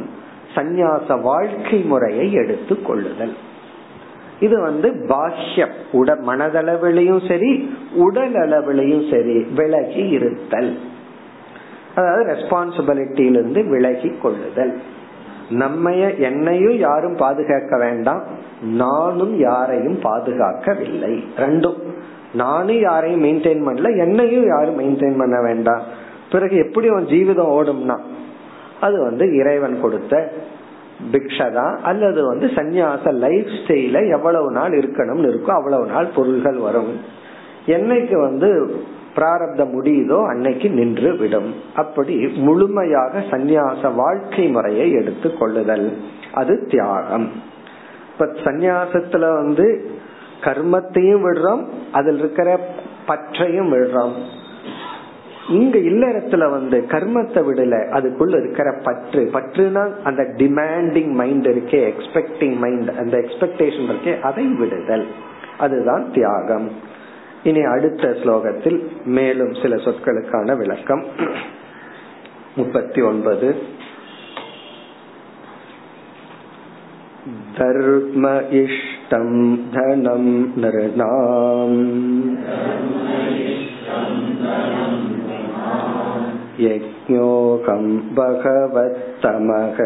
[0.55, 3.35] சந்நியாச வாழ்க்கை முறையை எடுத்து கொள்ளுதல்.
[4.39, 5.71] இது வந்து பாஷ்யம்.
[5.93, 10.77] உட மனதளவிலையும் சரி உடல் அளவிலையும் சரி விலகி இருத்தல்.
[11.95, 14.81] அதாவது ரெஸ்பான்சிபிலிட்டியிலிருந்து விலகி கொள்ளுதல்.
[15.49, 18.23] நம்மைய என்னையும் யாரும் பாதுகாக்க வேண்டாம்.
[18.61, 21.23] நானும் யாரையும் பாதுகாக்கவில்லை.
[21.37, 21.92] ரெண்டும்.
[22.33, 25.81] நானும் யாரையும் மெயின்டைன் பண்ணல என்னையும் யாரும் மெயின்டைன் பண்ண வேண்டாம்.
[26.31, 27.97] பிறகு எப்படி உன் ஜீவிதம் ஓடும்னா
[28.81, 30.31] அது வந்து இறைவன் கொடுத்த
[31.11, 36.91] பிக்ஷதா அல்லது வந்து சந்நியாச லைஃப் ஸ்டைல எவ்வளவு நாள் இருக்கணும்னு இருக்கோ அவ்வளவு நாள் பொருள்கள் வரும்.
[37.65, 38.81] என்னைக்கு வந்து
[39.15, 41.55] பிராரப்தம் முடியுதோ அன்னைக்கு நின்று விடும்.
[41.75, 45.97] அப்படி முழுமையாக சந்நியாச வாழ்க்கை முறையை எடுத்து கொள்ளுதல்.
[46.33, 47.31] அது தியாகம்.
[48.13, 49.91] இப்ப சந்நியாசத்துல வந்து
[50.43, 52.59] கர்மத்தையும் விடுறோம் அதில் இருக்கிற
[53.07, 54.13] பற்றையும் விடுறோம்.
[55.49, 59.29] இங்க இல்லறத்துல வந்து கர்மத்தை விடல அதுக்குள்ள இருக்கிற பற்று.
[59.33, 65.07] பற்றுனா அந்த டிமாண்டிங் மைண்ட் இருக்கே எக்ஸ்பெக்டிங் மைண்ட் அந்த எக்ஸ்பெக்டேஷன் இருக்கே அதை விடுதல்.
[65.57, 66.71] அதுதான் தியாகம்.
[67.43, 71.05] இனி அடுத்த ஸ்லோகத்தில் மேலும் சில சொற்களுக்கான விளக்கம்.
[72.55, 73.55] முப்பத்தி ஒன்பது.
[77.58, 78.26] धर्म
[78.58, 79.28] इष्टं
[79.74, 80.24] धनं
[80.62, 81.78] नृणाम्
[86.64, 87.84] यज्ञोऽहं
[88.18, 89.78] भगवत्तमः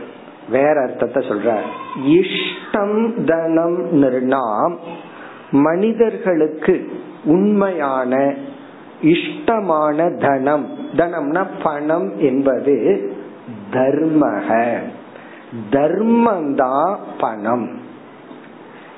[0.51, 1.59] வேற அர்த்தத்தை சொல்ற
[2.07, 4.77] இஷ்டம் தனம் நிர்ணாம்.
[5.51, 6.93] மனிதர்களுக்கு
[7.25, 8.35] உண்மையான
[9.03, 10.69] இஷ்டமான தனம்.
[10.97, 13.11] தனம்னா பணம் என்பது
[13.73, 14.79] தர்மக.
[15.71, 17.80] தர்மந்தான் பணம்.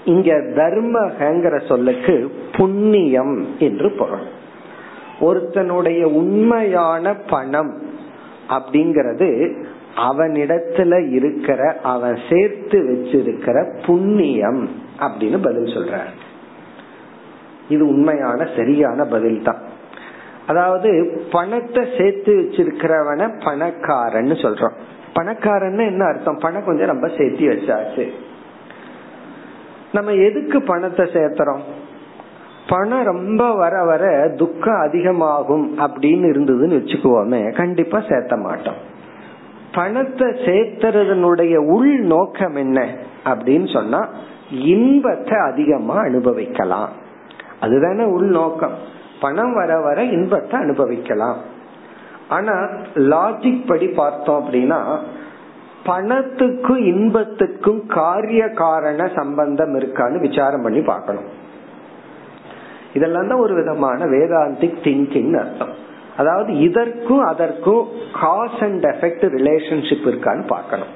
[0.04, 4.24] இங்க தர்மகங்கிற சொல்லுக்கு புண்ணியம் என்று பொருள்.
[5.20, 7.82] ஒருத்தனுடைய உண்மையான பணம்
[8.48, 9.56] அப்படிங்கிறது
[9.96, 14.68] அவனிடத்துல இருக்கிற அவன் சேர்த்து வச்சிருக்கிற புண்ணியம்
[15.00, 15.98] அப்படின்னு பதில் சொல்ற
[17.68, 19.60] இது உண்மையான சரியான பதில் தான்
[20.46, 24.72] அதாவது பணத்தை சேர்த்து வச்சிருக்கிறவன பணக்காரன்னு சொல்றோம்.
[25.14, 26.38] பணக்காரன்னு என்ன அர்த்தம்?
[26.38, 28.10] பணம் கொஞ்சம் ரொம்ப சேர்த்து வச்சாச்சு.
[29.92, 31.60] நம்ம எதுக்கு பணத்தை சேர்த்துறோம்?
[32.68, 38.74] பணம் ரொம்ப வர வர துக்கம் அதிகமாகும் அப்படின்னு இருந்ததுன்னு வச்சுக்குவோமே கண்டிப்பா சேர்த்த மாட்டோம்.
[39.72, 42.88] பணத்தை சேர்த்துறதனுடைய உள் நோக்கம் என்ன
[43.24, 44.08] அப்படின்னு சொன்னா
[44.50, 46.88] இன்பத்தை அதிகமா அனுபவிக்கலாம்.
[47.60, 48.74] அதுதானே உள் நோக்கம்.
[49.20, 51.36] பணம் வர வர இன்பத்தை அனுபவிக்கலாம்.
[52.28, 52.52] ஆனா
[52.94, 54.98] லாஜிக் படி பார்த்தோம் அப்படின்னா
[55.86, 61.28] பணத்துக்கும் இன்பத்துக்கும் காரிய காரண சம்பந்தம் இருக்கான்னு விசாரம் பண்ணி பார்க்கணும்.
[62.94, 65.72] இதெல்லாம் தான் ஒரு விதமான வேதாந்திக் திங்கிங் அர்த்தம்.
[66.16, 67.86] அதாவது இதற்கும் அதற்கும்
[68.20, 70.92] காஸ் அண்ட் எஃபெக்ட் ரிலேஷன்ஷிப் இருக்கான்னு பார்க்கணும்.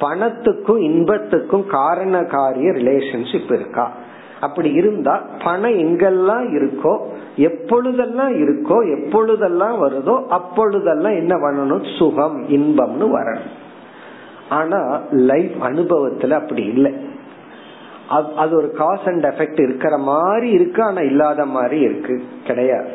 [0.00, 3.90] பணத்துக்கும் இன்பத்துக்கும் காரண காரிய ரிலேஷன்ஷிப் இருக்கா?
[4.40, 6.98] அப்படி இருந்தா பணம் எங்கெல்லாம் இருக்கோ
[7.36, 11.98] எப்பொழுதெல்லாம் இருக்கோ எப்பொழுதெல்லாம் வருதோ அப்பொழுதெல்லாம் என்ன பண்ணணும்?
[11.98, 13.50] சுகம் இன்பம்னு வரணும்.
[14.50, 16.94] ஆனா லைஃப் அனுபவத்துல அப்படி இல்லை.
[18.36, 22.22] அது ஒரு காஸ் அண்ட் எஃபெக்ட் இருக்கிற மாதிரி இருக்கு ஆனா இல்லாத மாதிரி இருக்கு.
[22.46, 22.88] கிடையாது.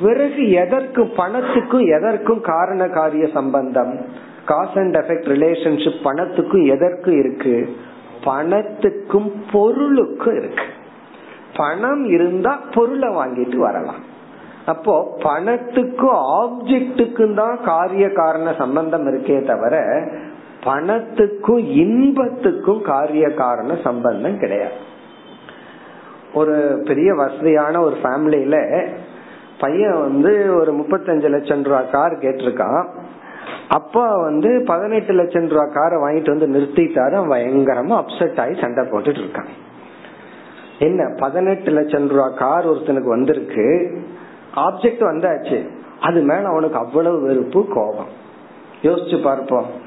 [0.00, 4.00] பிறகு எதற்கு பணத்துக்கும் எதற்கும் காரண காரிய சம்பந்தம்?
[4.44, 7.76] காஸ் அண்ட் எஃபெக்ட் ரிலேஷன்ஷிப் பணத்துக்கும் எதற்கும் இருக்கு?
[8.24, 10.62] பணத்துக்கும் பொருளுக்கும் இருக்கு.
[11.56, 14.14] பணம் இருந்தா பொருளை வாங்கிட்டு வரலாம்.
[14.66, 20.04] அப்போ பணத்துக்கும் ஆப்ஜெக்டுக்கும் தான் காரிய காரண சம்பந்தம் இருக்கே தவிர
[20.66, 24.74] பணத்துக்கும் இன்பத்துக்கும் காரிய காரண சம்பந்தம் கிடையாது.
[26.34, 28.86] ஒரு பெரிய வசதியான ஒரு ஃபேமிலியில
[29.60, 32.88] பையன் வந்து ஒரு முப்பத்தஞ்சு லட்சம் ரூபா கார் கேட்டிருக்கான்.
[33.68, 37.16] அப்பா வந்து பதினெட்டு லட்சம் ரூபா காரை வாங்கிட்டு வந்து நிறுத்திட்டாரு.
[37.32, 39.46] பயங்கரமா அப்செட் ஆகி சண்டை போட்டுட்டு இருக்கான்.
[40.78, 43.98] என்ன பதினெட்டு லட்சம் ரூபா கார் ஒருத்தனுக்கு வந்திருக்கு.
[44.54, 45.68] ஆப்ஜெக்ட் வந்தாச்சு.
[46.00, 48.24] அது மேல அவனுக்கு அவ்வளவு வெறுப்பு கோபம்.
[48.82, 49.84] யோசிச்சு பார்ப்போம்.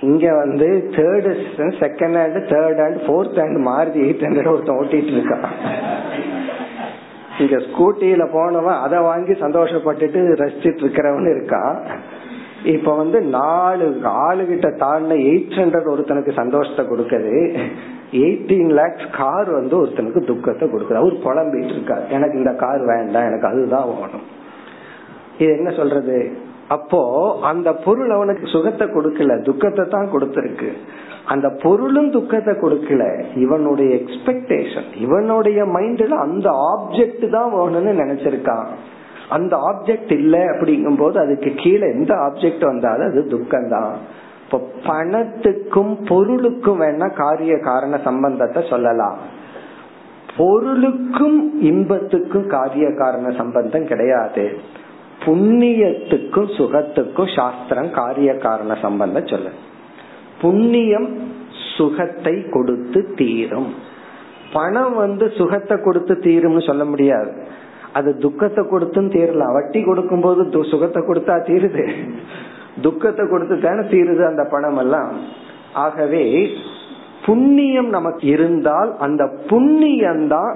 [0.00, 5.48] இங்க வந்து third second hand third hand fourth hand Maruti eight hundred ஒருத்தன் ஓட்டிட்டு இருக்கான்
[7.38, 11.76] இங்க ஸ்கூட்டியில போனவன் அதை வாங்கி சந்தோஷப்பட்டுட்டு ரசிச்சிட்டு இருக்கிறவன் இருக்கான்
[12.64, 17.58] இப்ப வந்து நாலு ஆளுகிட்ட தாண்டின எயிட் ஹண்ட்ரட் ஒருத்தனுக்கு சந்தோஷத்தை கொடுக்குது.
[18.12, 21.00] எயிட்டீன் லேக்ஸ் கார் வந்து ஒருத்தனுக்கு துக்கத்தை கொடுக்குது.
[21.02, 22.06] அவர் புலம்பிட்டு இருக்கார்.
[22.06, 24.26] எனக்கு இந்த கார் வேண்டாம் எனக்கு அதுதான் வேணும்
[25.38, 26.46] இது என்ன சொல்றது?
[26.68, 27.00] அப்போ
[27.50, 30.70] அந்த பொருள் அவனுக்கு சுகத்தை கொடுக்கல துக்கத்தை தான் கொடுத்திருக்கு.
[31.32, 33.04] அந்த பொருளும் துக்கத்தை கொடுக்கல.
[33.44, 38.68] இவனுடைய எக்ஸ்பெக்டேஷன் இவனுடைய மைண்ட்ல அந்த ஆப்ஜெக்ட் தான் வேணும்னு நினைச்சிருக்கான்.
[39.36, 43.92] அந்த ஆப்ஜெக்ட் இல்ல அப்படிங்கும் போது அதுக்கு கீழே எந்த ஆப்ஜெக்ட் வந்தாலும் அது துக்கம் தான்
[44.44, 49.18] இப்போ பணத்துக்கும் பொருளுக்கும் வேணா காரிய காரண சம்பந்தத்தை சொல்லலாம்.
[50.36, 51.38] பொருளுக்கும்
[51.70, 54.44] இன்பத்துக்கும் காரிய காரண சம்பந்தம் கிடையாது.
[55.24, 59.48] புண்ணியத்துக்கும் சுகத்துக்கும் சாஸ்திரம் காரிய காரண சம்பந்தம் சொல்ல
[60.40, 61.08] புண்ணியம்
[61.76, 63.74] சுகத்தை கொடுத்து தீரும்.
[64.52, 67.30] பணம் வந்து சுகத்தை கொடுத்து தீரும்னு சொல்ல முடியாது.
[67.92, 69.52] அது துக்கத்தை கொடுத்தும் தீரலாம்.
[69.52, 71.84] வட்டி கொடுக்கும் போது சுகத்தை கொடுத்தா தீருது.
[72.80, 75.12] துக்கத்தை கொடுத்து தானே தீருது அந்த பணம் எல்லாம்
[75.72, 76.56] ஆகவே
[77.26, 80.52] புண்ணியம் நமக்கு இருந்தால் அந்த புண்ணியம் தான்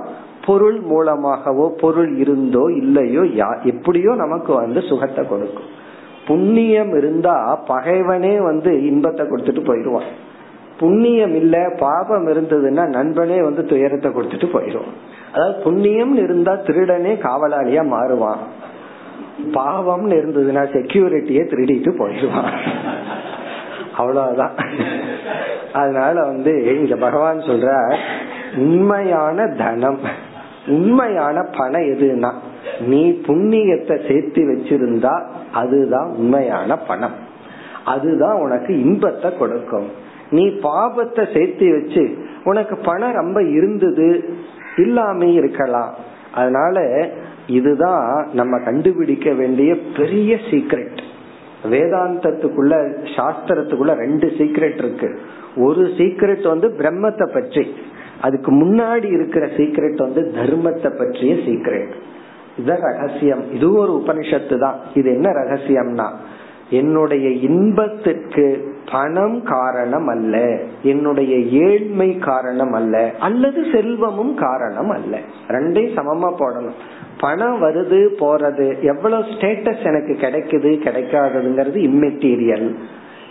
[0.46, 5.70] பொருள் மூலமாகவோ பொருள் இருந்தோ இல்லையோ யா எப்படியோ நமக்கு வந்து சுகத்தை கொடுக்கும்.
[6.26, 10.10] புண்ணியம் இருந்தா பகைவனே வந்து இன்பத்தை கொடுத்துட்டு போயிடுவான்.
[10.78, 14.94] புண்ணியம் இல்ல பாபம் இருந்ததுன்னா நண்பனே வந்து துயரத்தை கொடுத்துட்டு போயிடுவான்
[15.32, 18.42] அதாவது புண்ணியம் இருந்தா திருடனே காவலாளியா மாறுவான்.
[19.54, 22.52] பாவம்னு இருந்ததுன்னா செக்யூரிட்டியே திருடிட்டு போயிடுவான்.
[23.96, 24.54] அவ்வளவுதான்.
[25.72, 27.70] அதனால வந்து இங்க பகவான் சொல்ற
[28.56, 30.00] உண்மையான தனம்.
[30.66, 32.32] உண்மையான பணம் எதுனா
[32.80, 35.22] நீ புண்ணியத்தை சேர்த்து வச்சிருந்தா
[35.52, 37.16] அதுதான் உண்மையான பணம்.
[37.84, 39.86] அதுதான் உனக்கு இன்பத்தை கொடுக்கும்.
[40.30, 44.34] நீ பாபத்தை சேர்த்து வச்சு உனக்கு பணம் ரொம்ப இருந்தது
[44.76, 45.94] இல்லாம இருக்கலாம்.
[46.32, 47.08] அதனால
[47.46, 50.98] இதுதான் நம்ம கண்டுபிடிக்க வேண்டிய பெரிய சீக்ரெட்
[51.70, 52.74] வேதாந்தத்துக்குள்ள
[53.16, 55.18] சாஸ்திரத்துக்குள்ள ரெண்டு சீக்ரெட் இருக்கு.
[55.56, 57.74] ஒரு சீக்ரெட் வந்து பிரம்மத்தை பற்றி.
[58.22, 61.92] அதுக்கு முன்னாடி இருக்கிற சீக்ரெட் வந்து தர்மத்தை பற்றிய சீக்ரெட்
[62.58, 63.52] இத ரகசியம்.
[63.54, 64.78] இது ஒரு உபனிஷத்து தான்.
[64.94, 66.08] இது என்ன ரகசியம்னா
[66.70, 70.58] என்னுடைய இன்பத்திற்கு பணம் காரணம் அல்ல.
[70.82, 73.10] என்னுடைய ஏழ்மை காரணம் அல்ல.
[73.18, 75.18] அல்லது செல்வமும் காரணம் அல்ல.
[75.48, 76.78] ரெண்டையும் சமமா போடணும்.
[77.20, 78.82] பணம் வருது போறது.
[78.82, 82.74] எவ்வளவு ஸ்டேட்டஸ் எனக்கு கிடைக்குது கிடைக்காததுங்கிறது இம்மெட்டீரியல்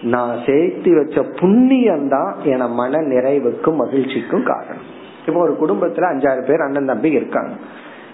[0.01, 4.83] நான் சேர்த்து வச்ச புண்ணியம் தான் என மன நிறைவுக்கும் மகிழ்ச்சிக்கும் காரணம்.
[5.25, 7.51] இப்போ ஒரு குடும்பத்துல அஞ்சாறு பேர் அண்ணன் தம்பி இருக்காங்க.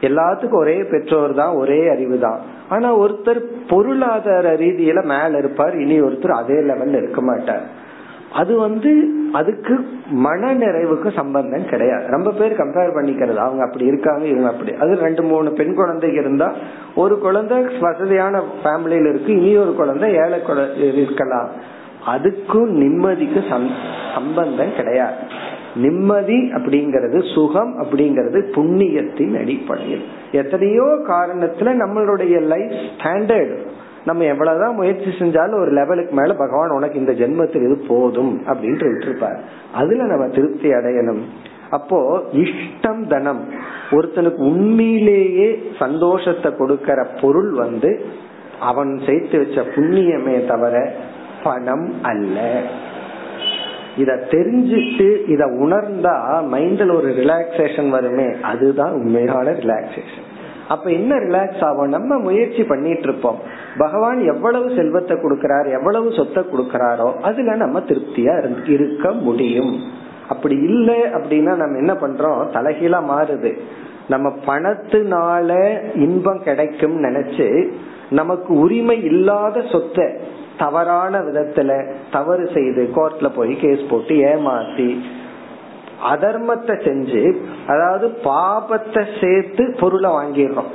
[0.02, 2.40] எல்லாத்துக்கும் ஒரே பெற்றோர் தான் ஒரே அறிவு தான்.
[2.70, 7.86] ஆனா ஒருத்தர் பொருளாதார ரீதியில மேல இருப்பார் இனி ஒருத்தர் அதே லெவல்ல இருக்க மாட்டார்.
[8.32, 12.06] அது வந்து அதுக்கு மன நிறைவுக்கு சம்பந்தம் கிடையாது.
[12.08, 14.74] ரொம்ப பேர் கம்பேர் பண்ணிக்கிறது அவங்க அப்படி இருக்காங்க இவங்க அப்படி.
[14.74, 16.54] அது ரெண்டு மூணு பெண் குழந்தை இருந்தா
[16.96, 20.40] ஒரு குழந்தை வசதியான ஃபேமிலியில இருக்கு இனி ஒரு குழந்தை ஏழை
[20.78, 21.50] இருக்கலாம்.
[22.14, 23.42] அதுக்கும் நிம்மதிக்கு
[24.14, 25.20] சம்பந்தம் கிடையாது.
[25.76, 30.06] நிம்மதி அப்படிங்கிறது சுகம் அப்படிங்கிறது புண்ணியத்தின் அடிப்படையில்.
[30.32, 33.58] எத்தனையோ காரணத்துல நம்மளுடைய லைஃப் ஸ்டாண்டர்ட்
[34.06, 39.40] நம்ம எவ்வளவுதான் முயற்சி செஞ்சாலும் ஒரு லெவலுக்கு மேல பகவான் உனக்கு இந்த ஜென்மத்தில் இது போதும் அப்படின்ட்டு விட்டுருப்பார்
[39.74, 41.22] அதுல நம்ம திருப்தி அடையணும்.
[41.70, 42.00] அப்போ
[42.34, 43.42] இஷ்டம் தனம்.
[43.90, 45.48] ஒருத்தனுக்கு உண்மையிலேயே
[45.80, 48.06] சந்தோஷத்தை கொடுக்கற பொருள் வந்து
[48.60, 50.76] அவன் சேர்த்து வச்ச புண்ணியமே தவிர
[51.44, 52.62] பணம் அல்ல.
[53.98, 60.26] இத தெரிஞ்சுட்டு இத உணர்ந்தா மைண்ட்ல ஒரு ரிலாக்ஸேஷன் வருமே அதுதான் உண்மையான ரிலாக்ஸேஷன்
[60.68, 61.88] அப்ப என்ன ரிலாக்ஸ் ஆகும்?
[61.88, 63.38] நம்ம முயற்சி பண்ணிட்டு இருப்போம்
[63.78, 69.82] பகவான் எவ்வளவு செல்வத்தை கொடுக்கிறார் எவ்வளவு சொத்தை கொடுக்கிறாரோ அதுல நம்ம திருப்தியா இருக்க முடியும்.
[70.30, 72.42] அப்படி இல்லை அப்படின்னா நம்ம என்ன பண்றோம்?
[72.54, 73.58] தலைகீழா மாறுது.
[74.10, 75.50] நம்ம பணத்தினால
[75.96, 77.70] இன்பம் கிடைக்கும் நினைச்சு
[78.10, 80.06] நமக்கு உரிமை இல்லாத சொத்தை
[80.58, 81.72] தவறான விதத்துல
[82.12, 84.90] தவறு செய்து கோர்ட்ல போய் கேஸ் போட்டு ஏமாத்தி
[86.12, 87.24] அதர்மத்தை செஞ்சு
[87.68, 90.72] அதாவது பாபத்தை சேர்த்து பொருளை வாங்கிடுறோம்.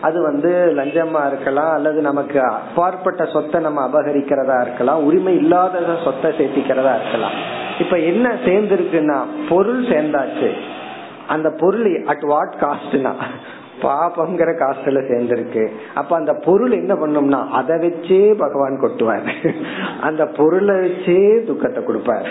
[0.00, 6.94] அது வந்து லஞ்சமா இருக்கலாம் அல்லது நமக்கு அப்பாற்பட்ட சொத்தை நம்ம அபகரிக்கிறதா இருக்கலாம் உரிமை இல்லாத சொத்தை சேர்த்திக்கிறதா
[7.00, 7.36] இருக்கலாம்.
[7.78, 10.50] இப்ப என்ன சேர்ந்திருக்குன்னா பொருள் சேர்ந்தாச்சு.
[11.26, 13.12] அந்த பொருள் அட் வாட் காஸ்ட்னா
[13.82, 15.68] பாபங்கிற காஸ்ட்ல சேர்ந்திருக்கு.
[15.94, 19.54] அப்ப அந்த பொருள் என்ன பண்ணும்னா அதை வச்சே பகவான் கொட்டுவார்.
[20.00, 22.28] அந்த பொருளை வச்சே துக்கத்தை கொடுப்பார்.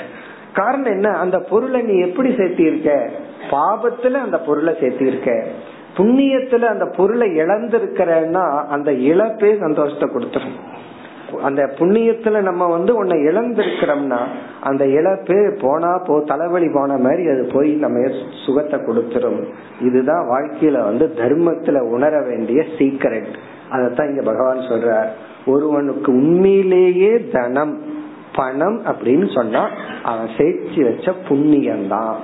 [0.54, 1.10] காரணம் என்ன?
[1.10, 3.10] அந்த பொருளை நீ எப்படி சேர்த்திருக்க?
[3.50, 5.46] பாபத்துல அந்த பொருளை சேர்த்திருக்க.
[5.98, 10.58] புண்ணியத்துல அந்த பொருளை இழந்திருக்கிறன்னா அந்த இழப்பே சந்தோஷத்தை கொடுத்துரும்.
[11.44, 14.20] அந்த புண்ணியத்துல நம்ம வந்து உன்னை இழந்திருக்கிறோம்னா
[14.62, 18.00] அந்த இழப்பு போனா போ தலைவலி போன மாதிரி அது போய் நம்ம
[18.46, 19.42] சுகத்தை கொடுத்துரும்.
[19.82, 23.32] இதுதான் வாழ்க்கையில வந்து தர்மத்துல உணர வேண்டிய சீக்கிரட்
[23.72, 25.10] அதத்தான் இங்க பகவான் சொல்றார்.
[25.46, 27.82] ஒருவனுக்கு உண்மையிலேயே தனம்
[28.36, 29.70] பணம் அப்படின்னு சொன்னா
[30.04, 32.16] அவன் சேர்த்து வச்ச புண்ணியம் தான்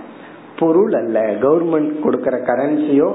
[0.60, 1.20] பொருள் அல்ல.
[1.42, 3.10] கவர்மெண்ட் கொடுக்கற கரன்சியோ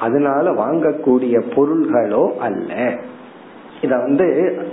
[0.00, 2.72] அதனால வாங்கக்கூடிய பொருள்களோ அல்ல.
[3.82, 4.26] இத வந்து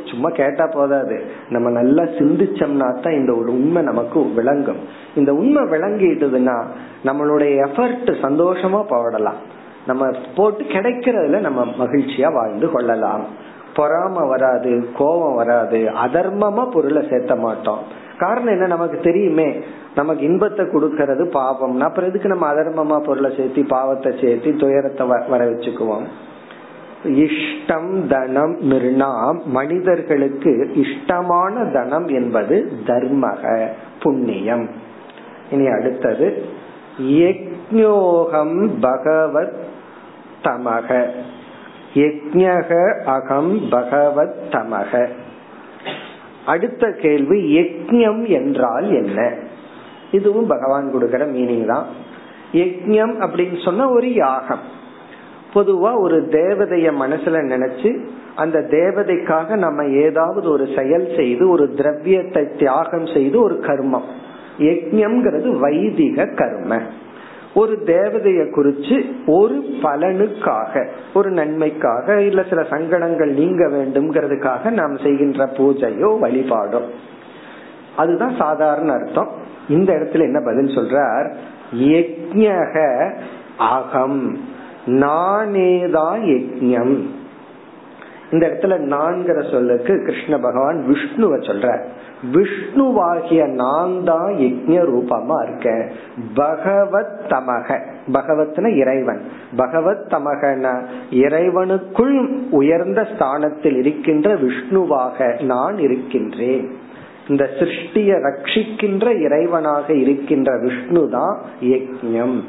[0.06, 1.22] சும்மா கேட்டா போதாது.
[1.50, 4.80] நம்ம நல்லா சிந்திச்சோம்னா தான் இந்த ஒரு உண்மை நமக்கு விளங்கும்.
[5.16, 6.64] இந்த உண்மை விளங்கிட்டுதுன்னா
[7.06, 9.36] நம்மளுடைய எஃபர்ட் சந்தோஷமா போடலாம்.
[9.88, 13.52] நம்ம போட்டு கிடைக்கிறதுல நம்ம மகிழ்ச்சியா வாழ்ந்து கொள்ளலாம்.
[13.76, 18.02] பொறாம வராது கோபம் வராது அதர்மமா பொருளை சேர்த்த மாட்டோம்.
[18.20, 18.68] காரணம் என்ன?
[18.68, 19.60] நமக்கு தெரியுமே.
[19.96, 26.06] நமக்கு இன்பத்தை கொடுக்கறது பாவம்னா அப்புறம் எதுக்கு நம்ம அதர்மமா பொருளை சேர்த்து பாவத்தை சேர்த்து துயரத்தை வர வச்சுக்குவோம்?
[27.04, 29.44] இஷ்டம் தனம் நிர்ணாம்.
[29.44, 33.68] மனிதர்களுக்கு இஷ்டமான தனம் என்பது தர்மக
[34.02, 34.70] புண்ணியம்.
[35.52, 36.46] இனி அடுத்தது
[37.02, 39.54] யக்ஞோகம் பகவத்
[40.44, 41.08] தமக.
[41.94, 45.08] யக்ஞக அகம் பகவத் தமக.
[46.46, 49.34] அடுத்த கேள்வி யக்ஞம் என்றால் என்ன?
[50.12, 51.86] இதுவும் பகவான் கொடுக்கிற மீனிங் தான்.
[52.54, 54.82] யக்ஞம் அப்படின்னு சொன்னா ஒரு யாகம்.
[55.54, 63.06] பொதுவா ஒரு தேவதைய மனசுல நினைச்சு அந்த தேவதைக்காக நம்ம ஏதாவது ஒரு செயல் செய்து ஒரு திரவியத்தை தியாகம்
[63.06, 64.08] செய்து ஒரு கர்மம்.
[64.58, 66.82] யஜ்யம்ங்கிறது வைதிக கர்ம.
[67.54, 76.18] ஒரு தேவதைய குறிச்சு ஒரு பலனுக்காக ஒரு நன்மைக்காக இல்ல சில சங்கடங்கள் நீங்க வேண்டும்ங்கிறதுக்காக நாம் செய்கின்ற பூஜையோ
[76.22, 76.82] வழிபாடோ.
[77.98, 79.30] அதுதான் சாதாரண அர்த்தம்.
[79.70, 81.34] இந்த இடத்துல என்ன பதில் சொல்றார்?
[81.76, 83.10] யஜ்ஞக
[83.58, 84.38] அகம்.
[84.86, 87.00] நானேதா யஜ்யம்
[88.32, 91.80] இந்த இடத்துல நான்கிற சொல்லுக்கு கிருஷ்ண பகவான் விஷ்ணுவ சொல்ற
[92.34, 95.92] விஷ்ணுவாகிய நான் தான் யஜ்ய ரூபமா இருக்க.
[96.34, 97.80] பகவத் தமக.
[98.14, 99.22] பகவத்ன இறைவன்.
[99.56, 106.78] பகவத் தமகன இறைவனுக்குள் உயர்ந்த ஸ்தானத்தில் இருக்கின்ற விஷ்ணுவாக நான் இருக்கின்றேன்.
[107.28, 112.44] இந்த சிருஷ்டிய ரட்சிக்கின்ற இறைவனாக இருக்கின்ற விஷ்ணு தான் யஜ்யம்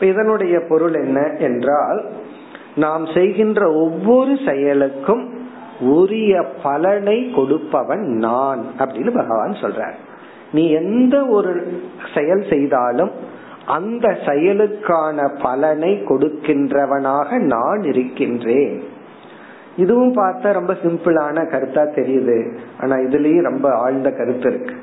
[0.00, 2.10] இதனுடைய பொருள் என்ன என்றால்
[2.76, 5.36] நாம் செய்கின்ற ஒவ்வொரு செயலுக்கும்
[5.80, 9.94] உரிய பலனை கொடுப்பவன் நான் அப்படின்னு பகவான் சொல்றார்.
[10.52, 11.80] நீ எந்த ஒரு
[12.14, 13.10] செயல் செய்தாலும்
[13.66, 18.82] அந்த செயலுக்கான பலனை கொடுக்கின்றவனாக நான் இருக்கின்றேன்.
[19.76, 22.56] இதுவும் பார்த்தா ரொம்ப சிம்பிளான கருத்தா தெரியுது.
[22.80, 24.74] ஆனா இதுலயும் ரொம்ப ஆழ்ந்த கருத்து இருக்கு.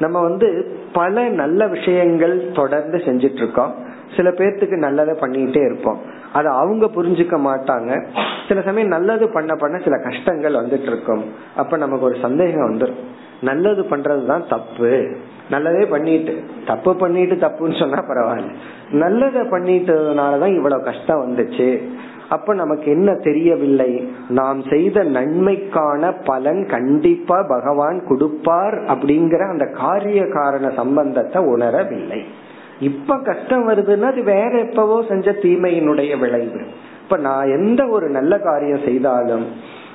[0.00, 3.83] நம்ம வந்து பல நல்ல விஷயங்கள் தொடர்ந்து செஞ்சிட்டு இருக்கோம்.
[4.16, 6.00] சில பேர்த்துக்கு நல்லதை பண்ணிட்டே இருப்போம்.
[6.32, 8.06] அதை அவங்க புரிஞ்சுக்க மாட்டாங்க.
[8.48, 11.24] சில சமயம் நல்லது பண்ண பண்ண சில கஷ்டங்கள் வந்துட்டு இருக்கும்.
[11.56, 12.98] அப்ப நமக்கு ஒரு சந்தேகம் வந்துடும்
[13.40, 15.16] நல்லது பண்றதுதான் தப்பு.
[15.50, 18.52] நல்லதே பண்ணிட்டு தப்பு பண்ணிட்டு தப்புன்னு சொன்னா பரவாயில்ல.
[18.90, 21.82] நல்லதை பண்ணிட்டதுனாலதான் இவ்வளவு கஷ்டம் வந்துச்சு.
[22.28, 24.12] அப்ப நமக்கு என்ன தெரியவில்லை?
[24.28, 32.22] நாம் செய்த நன்மைக்கான பலன் கண்டிப்பா பகவான் கொடுப்பார் அப்படிங்கிற அந்த காரிய காரண சம்பந்தத்தை உணரவில்லை.
[32.80, 36.60] இப்ப கஷ்டம் வருதுன்னா அது வேற எப்பவோ செஞ்ச தீமையினுடைய விளைவு.
[37.02, 39.46] இப்ப நான் எந்த ஒரு நல்ல காரியம் செய்தாலும்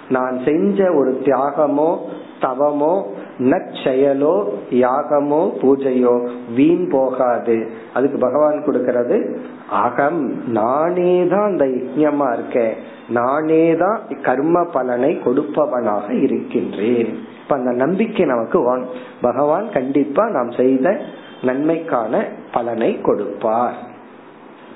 [0.09, 1.97] நான் செஞ்ச ஒரு தியாகமோ
[2.41, 3.01] தவமோ
[3.39, 7.67] நற்செயலோ யாகமோ பூஜையோ வீண் போகாது.
[7.93, 9.37] அதுக்கு பகவான் கொடுக்கறது
[9.69, 10.43] அகம்.
[10.45, 12.73] நானே தான் அந்த யஜ்யமா இருக்கேன்
[13.09, 17.09] நானே தான் கர்ம பலனை கொடுப்பவனாக இருக்கின்றேன்.
[17.41, 18.79] இப்ப அந்த நம்பிக்கை நமக்கு
[19.21, 20.99] பகவான் கண்டிப்பா நாம் செய்த
[21.41, 22.23] நன்மைக்கான
[22.53, 23.87] பலனை கொடுப்பார்.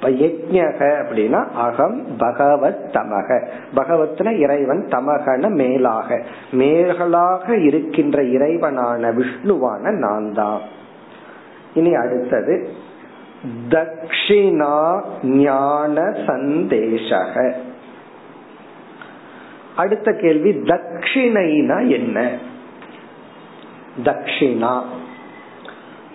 [0.01, 3.47] யஜ்யக அப்படின்னா அகம் பகவத் தமக.
[3.75, 6.23] பகவத்ன இறைவன் தமகன மேலாக.
[6.51, 10.59] மேலாக இருக்கின்ற இறைவனான விஷ்ணுவான நான் தான்
[11.73, 12.69] இனி அடுத்தது
[13.69, 17.55] தக்ஷிணா ஞான சந்தேஷக.
[19.75, 22.29] அடுத்த கேள்வி தக்ஷிணைனா என்ன?
[24.03, 24.81] தக்ஷிணா.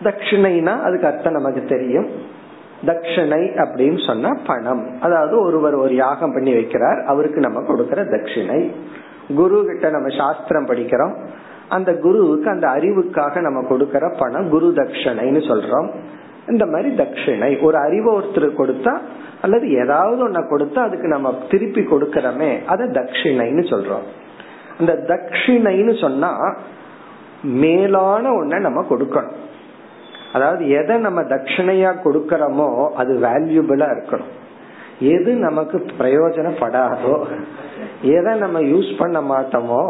[0.02, 2.36] தட்சிணைனா அதுக்கு அர்த்தம் நமக்கு தெரியும்.
[2.86, 5.00] தட்சிணை அப்படின்னு சொன்னா பணம்.
[5.00, 8.70] அதாவது ஒருவர் ஒரு யாகம் பண்ணி வைக்கிறார் அவருக்கு நம்ம கொடுக்கற தட்சிணை.
[9.34, 11.14] குரு கிட்ட நம்ம சாஸ்திரம் படிக்கிறோம்.
[11.68, 15.94] அந்த குருவுக்கு அந்த அறிவுக்காக நம்ம கொடுக்கற பணம் குரு தட்சிணைன்னு சொல்றோம்.
[16.48, 17.62] இந்த மாதிரி தட்சிணை.
[17.62, 18.98] ஒரு அறிவு ஒருத்தர் கொடுத்தா
[19.42, 24.06] அல்லது ஏதாவது ஒன்ன கொடுத்தா அதுக்கு நம்ம திருப்பி கொடுக்கறமே அத தட்சிணைன்னு சொல்றோம்.
[24.78, 26.56] அந்த தட்சிணைன்னு சொன்னா
[27.42, 29.32] மேலான ஒன்ன நம்ம கொடுக்கணும்.
[30.32, 32.68] அதாவது எதை நம்ம தட்சிணையா கொடுக்கறோமோ
[33.00, 34.32] அது வேல்யூபிளா இருக்கணும்.
[35.14, 37.14] எது நமக்கு பிரயோஜனப்படாதோ
[38.16, 39.82] எதை நம்ம யூஸ் பண்ண மாட்டோமோ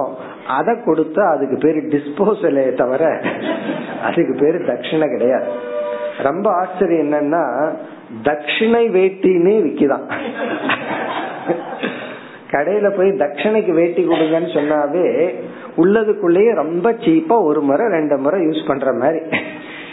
[0.56, 3.04] அதை கொடுத்தா அதுக்கு பேரு டிஸ்போசலே தவிர
[4.08, 5.48] அதுக்கு பேரு தட்சிணை கிடையாது.
[6.28, 7.42] ரொம்ப ஆச்சரியம் என்னன்னா
[8.28, 10.06] தட்சிணை வேட்டினே விக்கிதான்.
[12.52, 15.06] கடையில போய் தட்சிணைக்கு வேட்டி கொடுங்கன்னு சொன்னாவே
[15.82, 19.20] உள்ளதுக்குள்ளேயே ரொம்ப சீப்பா ஒரு முறை ரெண்டு முறை யூஸ் பண்ற மாதிரி.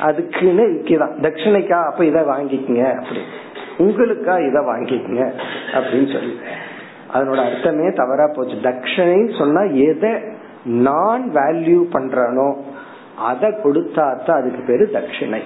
[0.01, 2.95] அதுக்குன்னு விக்கிதான் தட்சிணைக்கா அப்ப இத வாங்கிக்கங்க.
[2.95, 3.19] அப்படி.
[3.77, 5.31] உங்களுக்கா இத வாங்கிக்கங்க.
[5.73, 6.39] அப்படின்னு சொல்லி
[7.13, 8.53] அதனோட அர்த்தமே தவறா போச்சு.
[8.53, 10.11] தட்சிணைன்னு சொன்னா எதை
[10.63, 12.55] நான் வேல்யூ பண்றனோ
[13.17, 15.39] அதை கொடுத்தாதான் அதுக்கு பேரு தட்சிணை.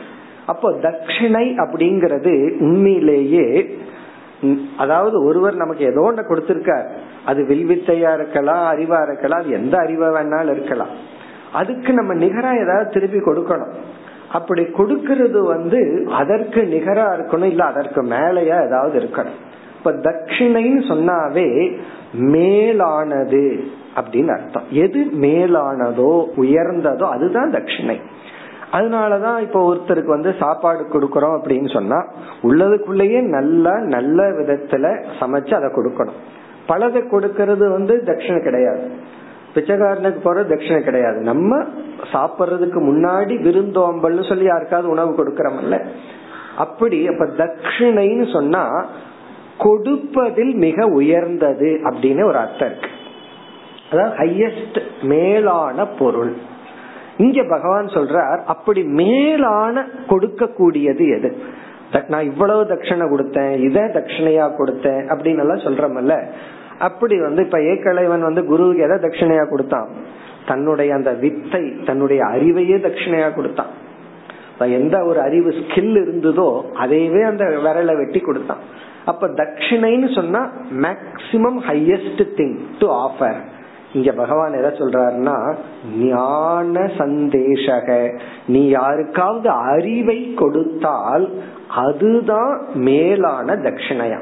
[0.45, 3.77] அப்போ தட்சிணை அப்படிங்கறது உண்மையிலேயே
[4.77, 6.87] அதாவது ஒருவர் நமக்கு ஏதோ ஒண்ணு கொடுத்திருக்கார்.
[7.25, 11.17] அது வில்வித்தையா இருக்கலாம் அறிவா இருக்கலாம் அது எந்த அறிவா வேணாலும் இருக்கலாம்.
[11.53, 13.73] அதுக்கு நம்ம நிகரா ஏதாவது திருப்பி கொடுக்கணும்.
[14.31, 19.39] அப்படி கொடுக்கறது வந்து அதற்கு நிகரா இருக்கணும் இல்ல அதற்கு மேலையா ஏதாவது இருக்கணும்.
[19.77, 21.77] இப்ப தட்சிணைன்னு சொன்னாவே
[22.13, 23.63] மேலானது
[23.95, 24.63] அப்படின்னு அர்த்தம்.
[24.71, 27.97] எது மேலானதோ உயர்ந்ததோ அதுதான் தட்சிணை.
[28.73, 32.05] அதனாலதான் இப்ப ஒருத்தருக்கு வந்து சாப்பாடு கொடுக்கறோம் அப்படின்னு சொன்னா
[32.43, 36.19] உள்ளதுக்குள்ளேயே நல்லா நல்ல விதத்துல சமைச்சு அதை கொடுக்கணும்.
[36.67, 38.81] பலதை கொடுக்கறது வந்து தட்சிணை கிடையாது.
[39.53, 41.19] பிச்சைக்காரனுக்கு போற தட்சிணை கிடையாது.
[41.31, 41.61] நம்ம
[42.13, 45.77] சாப்பிடுறதுக்கு முன்னாடி விருந்தோம்பல்னு சொல்லி யாருக்காவது உணவு கொடுக்கறமல்ல
[46.63, 48.63] அப்படி அப்ப தட்சிணைன்னு சொன்னா
[49.57, 52.91] கொடுப்பதில் மிக உயர்ந்தது அப்படின்னு ஒரு அர்த்தம் இருக்கு.
[53.91, 54.79] அதாவது ஹையஸ்ட்
[55.13, 56.33] மேலான பொருள்.
[57.17, 61.29] இங்க பகவான் சொல்றார் அப்படி மேலான கொடுக்க கூடியது எது
[62.07, 66.15] நான் இவ்வளவு தட்சணை கொடுத்தேன் இத தட்சணையா கொடுத்தேன் அப்படின்னு எல்லாம் சொல்றமல்ல
[66.79, 69.89] அப்படி வந்து இப்ப ஏக்கலைவன் வந்து குருவுக்கு எதை தட்சிணையா கொடுத்தான்?
[70.45, 73.71] தன்னுடைய அந்த வித்தை தன்னுடைய அறிவையே தட்சிணையா கொடுத்தான்.
[74.59, 78.63] எந்த ஒரு அறிவு ஸ்கில் இருந்ததோ அதையவே அந்த விரலை வெட்டி கொடுத்தான்.
[79.05, 80.41] அப்ப தட்சிணைன்னு சொன்னா
[80.85, 83.39] maximum highest thing to offer
[83.93, 85.37] இங்க பகவான் எதை சொல்றாருன்னா
[85.99, 88.17] ஞான சந்தேஷக.
[88.47, 91.29] நீ யாருக்காவது அறிவை கொடுத்தால்
[91.75, 94.19] அதுதான் மேலான தட்சிணையா.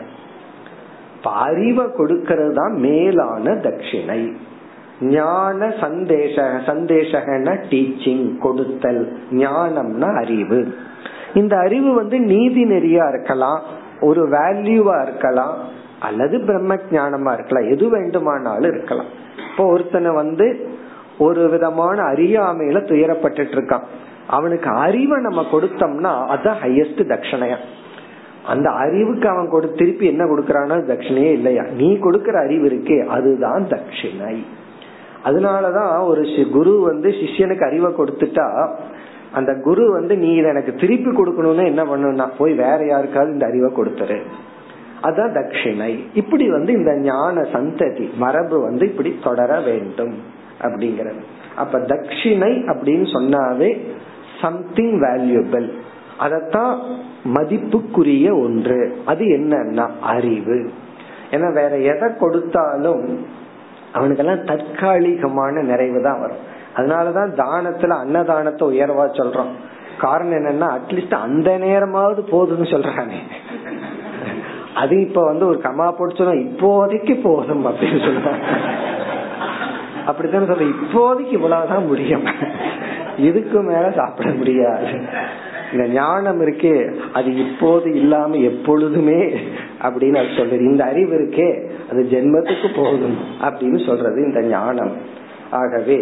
[1.24, 4.34] அறிவை கொடுக்கறது தான் மேலான தட்சிணை.
[5.02, 10.74] ஞான சந்தேஷ சந்தேசகன டீச்சிங் கொடுத்தல் ஞானம்னா அறிவு.
[11.34, 13.62] இந்த அறிவு வந்து நீதி நெறியா இருக்கலாம்
[14.02, 15.56] ஒரு வேல்யூவா இருக்கலாம்
[16.00, 19.08] அல்லது பிரம்ம ஜானமா இருக்கலாம் எது வேண்டுமானாலும் இருக்கலாம்.
[19.50, 20.70] இப்போ ஒருத்தனை வந்து
[21.18, 23.82] ஒரு விதமான அறியாமையில துயரப்பட்டு இருக்கான்.
[24.28, 27.58] அவனுக்கு அறிவை நம்ம கொடுத்தோம்னா அதுதான் ஹையஸ்ட் தட்சணையா.
[28.48, 31.64] அந்த அறிவுக்கு அவன் கொடு திருப்பி என்ன கொடுக்கறானா தட்சிணையே இல்லையா?
[31.76, 34.36] நீ கொடுக்கற அறிவு இருக்கே அதுதான் தட்சிணை.
[35.26, 38.74] அதனாலதான் ஒரு குரு வந்து சிஷ்யனுக்கு அறிவை கொடுத்துட்டா
[39.34, 43.72] அந்த குரு வந்து நீ இதை எனக்கு திருப்பி கொடுக்கணும்னு என்ன பண்ணுனா போய் வேற யாருக்காவது இந்த அறிவை
[43.76, 44.20] கொடுத்துரு.
[45.04, 46.00] அதான் தட்சிணை.
[46.14, 50.16] இப்படி வந்து இந்த ஞான சந்ததி மரபு வந்து இப்படி தொடர வேண்டும்
[50.62, 51.22] அப்படிங்கிறது.
[51.56, 53.80] அப்ப தட்சிணை அப்படின்னு சொன்னாவே
[54.42, 55.70] சம்திங் வேல்யூபிள்
[56.20, 56.78] அதத்தான்
[57.34, 59.02] மதிப்புக்குரிய ஒன்று.
[59.06, 60.72] அது என்னன்னா அறிவு.
[61.32, 63.26] ஏன்னா வேற எதை கொடுத்தாலும்
[63.94, 66.56] அவனுக்கெல்லாம் தற்காலிகமான நிறைவு தான் வரும்.
[66.76, 69.52] அதனாலதான் தானத்துல அன்னதானத்தை உயர்வா சொல்றோம்.
[70.00, 73.18] காரணம் என்னன்னா அட்லீஸ்ட் அந்த நேரமாவது போதும்னு சொல்றானே.
[74.76, 78.46] அது இப்ப வந்து ஒரு கமா போட்டு இப்போதைக்கு போதும் அப்படின்னு சொல்லுவாங்க
[80.06, 80.74] அப்படித்தானே சொல்ற?
[80.74, 82.24] இப்போதைக்கு இவ்வளவுதான் முடியும்.
[83.18, 85.02] இதுக்கு மேல சாப்பிட முடியாது.
[85.74, 86.76] இந்த ஞானம் இருக்கே
[87.14, 89.22] அது இப்போது இல்லாம எப்பொழுதுமே
[89.82, 91.50] அப்படின்னு அது சொல்றது இந்த அறிவு இருக்கே
[91.92, 94.94] அது ஜென்மத்துக்கு போகும் அப்படின்னு சொல்றது இந்த ஞானம்.
[95.52, 95.98] ஆகவே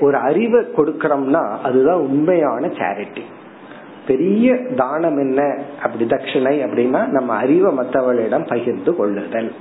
[0.00, 3.24] ஒரு அறிவை கொடுக்கறோம்னா அதுதான் உண்மையான சேரிட்டி
[4.06, 5.40] பெரிய தானம் என்ன?
[5.82, 9.52] அப்படி தட்சிணை அப்படின்னா நம்ம அறிவை மற்றவர்களிடம் பகிர்ந்து கொள்ளுதல்.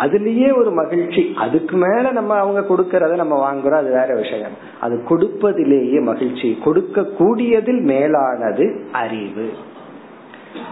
[0.00, 1.32] அதுலயே ஒரு மகிழ்ச்சி.
[1.36, 3.76] அதுக்கு மேல நம்ம அவங்க கொடுக்கறத நம்ம வாங்குறோம்.
[3.76, 4.52] அது வேற விஷயம்.
[4.80, 6.58] அது கொடுப்பதிலேயே மகிழ்ச்சி.
[6.64, 9.50] கொடுக்க கூடியதில் மேலானது அறிவு.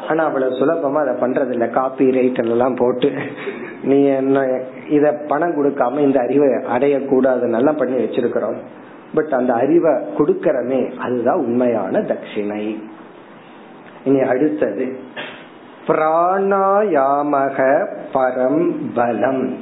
[0.08, 3.12] ஆனா அவ்வளவு சுலபமா அதை பண்றது இல்ல காப்பி ரைட் எல்லாம் போட்டு
[3.82, 8.56] நீ என்ன இத பணம் கொடுக்காம இந்த அறிவை அடையக்கூடாது நல்லா பண்ணி வச்சிருக்கிறோம்.
[9.14, 12.82] பட் அந்த அறிவை கொடுக்கறமே அதுதான் உண்மையான தட்சிணை.
[14.04, 14.98] இனி அடுத்தது.
[15.90, 19.56] பிராணாயாமக பரம் பலம்.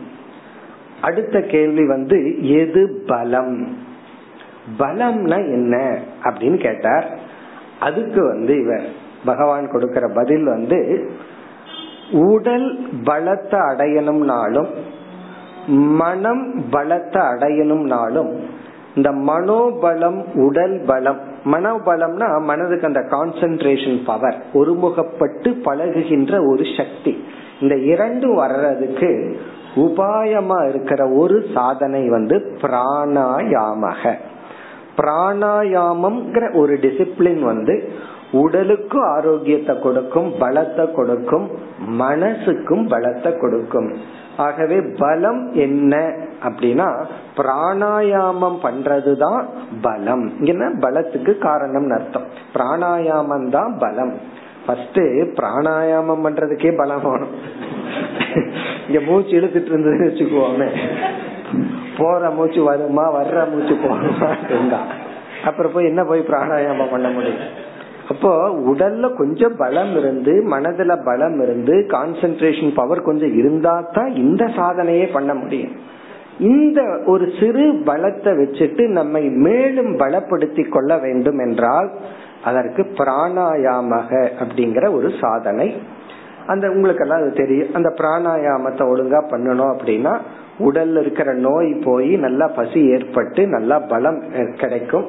[1.02, 3.76] அடுத்த கேள்வி வந்து எது பலம்?
[4.78, 7.18] பலம்னா என்ன அப்படின்னு கேட்டார்.
[7.80, 8.88] அதுக்கு வந்து இவர்
[9.24, 11.10] பகவான் கொடுக்கிற பதில் வந்து
[12.12, 14.68] உடல் பலத்தை அடையணும்னாலும்
[15.66, 18.40] மனம் பலத்தை அடையணும்னாலும்
[18.94, 27.24] இந்த மனோபலம் உடல் பலம் மனோபலம்னா மனதுக்கு அந்த கான்சென்ட்ரேஷன் பவர் ஒருமுகப்பட்டு பழகுகின்ற ஒரு சக்தி.
[27.60, 29.10] இந்த இரண்டு வர்றதுக்கு
[29.76, 34.12] உபாயமா இருக்கிற ஒரு சாதனை வந்து பிராணாயாமக.
[34.96, 37.92] பிராணாயாமம்ங்கிற ஒரு டிசிப்ளின் வந்து
[38.32, 41.46] உடலுக்கும் ஆரோக்கியத்தை கொடுக்கும் பலத்தை கொடுக்கும்
[41.98, 43.90] மனசுக்கும் பலத்தை கொடுக்கும்.
[44.38, 45.96] ஆகவே பலம் என்ன
[46.42, 47.04] அப்படின்னா
[47.36, 49.44] பிராணாயாமம் பண்றதுதான்
[49.82, 50.44] பலம்.
[50.44, 52.28] இங்க பலத்துக்கு காரணம் அர்த்தம்.
[52.54, 54.14] பிராணாயாமம் தான் பலம்.
[54.66, 55.00] ஃபர்ஸ்ட்
[55.38, 57.34] பிராணாயாமம் பண்றதுக்கே பலம் வேணும்.
[58.86, 60.68] இங்க மூச்சு இழுத்துட்டு இருந்ததுன்னு வச்சுக்குவோமே
[61.98, 63.04] போற மூச்சு வருமா?
[63.14, 64.36] வர்ற மூச்சு போகுமா?
[64.50, 64.80] இருந்தா
[65.44, 67.66] அப்புறம் போய் என்ன போய் பிராணாயாமம் பண்ண முடியும்?
[68.12, 68.30] அப்போ
[68.70, 75.34] உடல்ல கொஞ்சம் பலம் இருந்து மனதுல பலம் இருந்து கான்சென்ட்ரேஷன் பவர் கொஞ்சம் இருந்தா தான் இந்த சாதனையே பண்ண
[75.34, 75.74] முடியும்.
[76.52, 81.88] இந்த ஒரு சிறு பலத்தை வச்சுட்டு நம்மை மேலும் பலப்படுத்தி கொள்ள வேண்டும் என்றால்
[82.44, 84.10] அதற்கு பிராணாயாமக
[84.42, 85.68] அப்படிங்கிற ஒரு சாதனை.
[86.46, 87.72] அந்த உங்களுக்கு எல்லாம் அது தெரியும்.
[87.74, 90.14] அந்த பிராணாயாமத்தை ஒழுங்கா பண்ணணும் அப்படின்னா
[90.68, 94.20] உடல்ல இருக்கிற நோய் போய் நல்லா பசி ஏற்பட்டு நல்லா பலம்
[94.56, 95.08] கிடைக்கும்.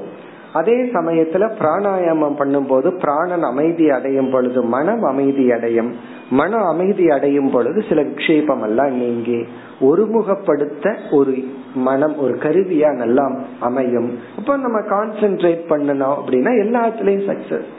[0.54, 5.96] அதே சமயத்துல பிராணாயாமம் பண்ணும்போது பிராணன் அமைதி அடையும் பொழுது மனம் அமைதி அடையும்.
[6.30, 9.46] மன அமைதி அடையும் பொழுது சில விக்ஷேபம் எல்லாம் நீங்கி
[9.82, 11.44] ஒருமுகப்படுத்த ஒரு
[11.76, 14.20] மனம் ஒரு கருவியா நல்லா அமையும்.
[14.38, 17.70] அப்ப நம்ம கான்சென்ட்ரேட் பண்ணணும் அப்படின்னா எல்லாத்துலயும் சக்சஸ்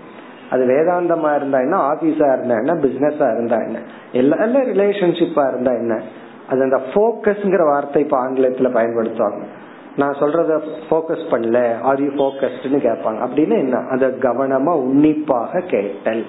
[0.50, 3.78] அது வேதாந்தமா இருந்தா என்ன ஆபீஸா இருந்தா என்ன பிசினஸா இருந்தா என்ன
[4.12, 6.00] எல்லா ரிலேஷன்ஷிப்பா இருந்தா என்ன.
[6.48, 9.42] அது அந்த போக்கஸ்ங்கிற வார்த்தை இப்ப ஆங்கிலத்துல பயன்படுத்துவாங்க.
[10.00, 13.18] நான் சொல்றத போக்கஸ் பண்ணல ஆர் யூ போக்கஸ்ட்னு கேட்பாங்க.
[13.18, 13.78] அப்படின்னு என்ன?
[13.90, 16.26] அதை கவனமா உன்னிப்பாக கேட்டல்.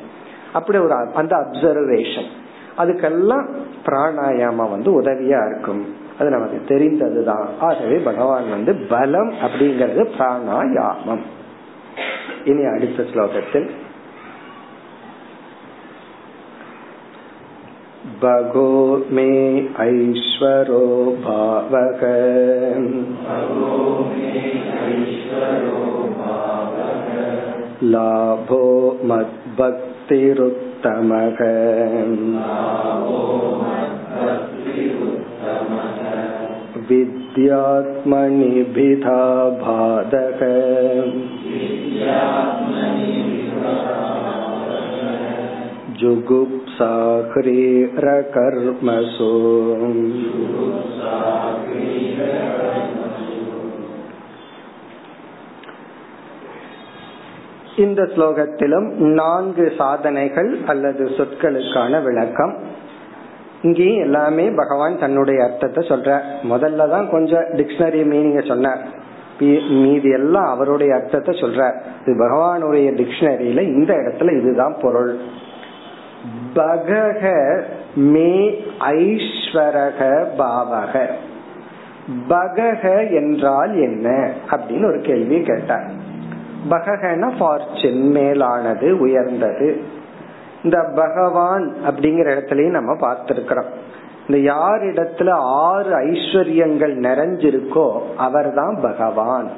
[0.54, 2.30] அப்படி ஒரு அந்த அப்சர்வேஷன்
[2.78, 3.46] அதுக்கெல்லாம்
[3.86, 5.96] பிராணாயாமம் வந்து உதவியா இருக்கும்.
[6.20, 7.48] அது நமக்கு தெரிந்ததுதான்.
[7.60, 11.22] ஆகவே பகவான் வந்து பலம் அப்படிங்கறது பிராணாயாமம்.
[12.46, 13.70] இனி அடுத்த ஸ்லோகத்தில்
[18.23, 18.71] भगो
[19.13, 19.31] मे
[19.85, 20.83] ऐश्वरो
[21.25, 22.03] भावः
[27.95, 28.61] लाभो
[29.11, 29.67] मद्भक्तिरुत्तमः
[37.87, 39.21] विद्यात्मनिभिधा
[39.63, 40.41] बाधः
[46.01, 46.70] जुगुप्सा
[47.31, 49.31] ह्रीरकर्मसु
[57.79, 62.63] இந்த ஸ்லோகத்திலும் நான்கு சாதனைகள் அல்லது சொற்களுக்கான விளக்கம்
[63.63, 68.79] இங்கேயும் எல்லாமே பகவான் தன்னுடைய அர்த்தத்தை சொல்ற முதல்ல தான் கொஞ்சம் டிக்ஷனரி மீனிங்க சொன்னார்
[69.77, 75.19] மீதி எல்லாம் அவருடைய அர்த்தத்தை சொல்ற இது பகவானுடைய டிக்ஷனரியில இந்த இடத்துல இதுதான் பொருள்
[76.54, 77.64] பகக
[77.96, 81.08] மே ஐஸ்வரக பாவக.
[82.30, 84.32] பகக என்றால் என்ன?
[84.50, 85.90] அப்படின்னு ஒரு கேள்வி கேட்டார்.
[86.70, 89.82] பககன ஃபார்ச்சூன் மேலானது உயர்ந்தது.
[90.64, 93.70] இந்த பகவான் அப்படிங்கிற இடத்துலயும் நம்ம பார்த்திருக்கிறோம்.
[94.28, 99.50] இந்த யார் இடத்துல ஆறு ஐஸ்வர்யங்கள் நிறைஞ்சிருக்கோ அவர் தான் பகவான்.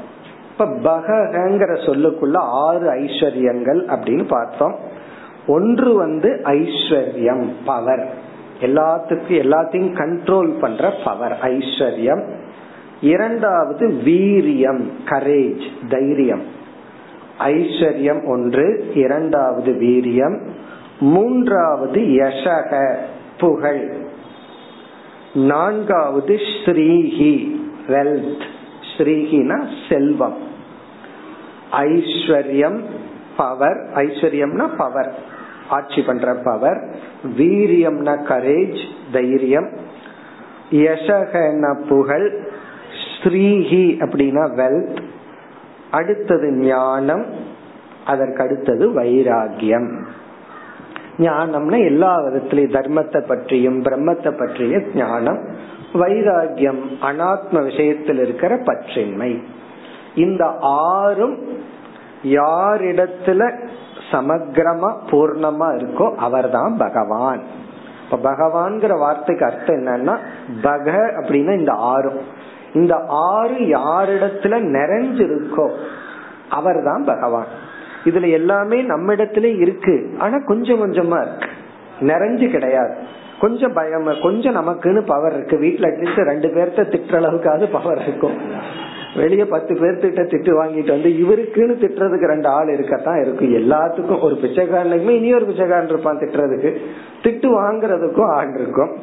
[0.51, 5.01] இப்ப பகங்கிற சொல்லுக்குள்ள ஆறு ஐஸ்வர்யங்கள் அப்படின்னு பார்த்தோம்.
[5.47, 8.13] ஒன்று வந்து ஐஸ்வர்யம் பவர்
[8.61, 12.23] எல்லாத்துக்கும் எல்லாத்தையும் கண்ட்ரோல் பண்ற பவர் ஐஸ்வர்யம்.
[13.01, 16.41] இரண்டாவது வீரியம் கரேஜ் தைரியம்.
[17.39, 20.39] ஐஸ்வர்யம் ஒன்று இரண்டாவது வீரியம்.
[20.99, 22.95] மூன்றாவது யசக
[23.37, 23.93] புகழ்.
[25.33, 27.55] நான்காவது ஸ்ரீஹி
[27.87, 28.43] வெல்த்
[28.97, 30.37] ஸ்ரீஹினா செல்வம்.
[31.71, 32.79] ஐஸ்வர்யம்
[33.37, 35.31] பவர் ஐஸ்வர்யம்னா பவர்
[35.75, 36.79] ஆட்சி பண்ற பவர்
[37.37, 39.69] வீரியம்னா கரேஜ் தைரியம்
[40.85, 42.27] யசகன புகழ்
[43.13, 44.99] ஸ்ரீஹி அப்படின்னா வெல்த்
[45.91, 47.25] அடுத்தது ஞானம்
[48.05, 49.89] அதற்கு அடுத்தது வைராகியம்
[51.17, 55.41] ஞானம்னா எல்லா விதத்திலையும் தர்மத்தை பற்றியும் பிரம்மத்தை பற்றிய ஞானம்
[55.93, 59.31] வைராகியம் அனாத்ம விஷயத்தில் இருக்கிற பற்றின்மை.
[60.15, 60.43] இந்த
[60.93, 61.35] ஆறும்
[62.37, 63.41] யாரிடத்துல
[64.13, 67.41] சமக்கிரமா பூர்ணமா இருக்கோ அவர்தான் பகவான்.
[68.11, 70.17] இப்ப பகவான்கிற வார்த்தைக்கு அர்த்தம் என்னன்னா
[70.61, 70.91] பக
[71.21, 75.71] அப்படின்னா இந்த ஆறும் இந்த ஆறு யாரிடத்துல நிறைஞ்சிருக்கோ
[76.49, 77.45] அவர் தான் பகவான்.
[78.03, 80.15] இதுல எல்லாமே நம்ம இடத்துல இருக்கு.
[80.19, 81.47] ஆனா கொஞ்சம் கொஞ்சமா இருக்கு.
[81.99, 82.95] நிறைஞ்சு கிடையாது.
[83.39, 85.57] கொஞ்சம் பயம் கொஞ்சம் நமக்குன்னு பவர் இருக்கு.
[85.57, 88.37] வீட்டுல அட்லீஸ்ட் ரெண்டு பேர்த்த திட்டுற அளவுக்காவது பவர் இருக்கும்.
[89.15, 95.09] வெளியே பத்து பேர்த்திட்ட திட்டு வாங்கிட்டு வந்து இவருக்குன்னு திட்டுறதுக்கு ரெண்டு ஆள் இருக்கத்தான் இருக்கும் எல்லாத்துக்கும் ஒரு பிச்சைக்காரனுக்குமே
[95.09, 96.75] இனி ஒரு பிச்சைக்காரன் இருப்பான் திட்டுறதுக்கு.
[97.23, 98.95] திட்டு வாங்குறதுக்கும் ஆள் இருக்கும்.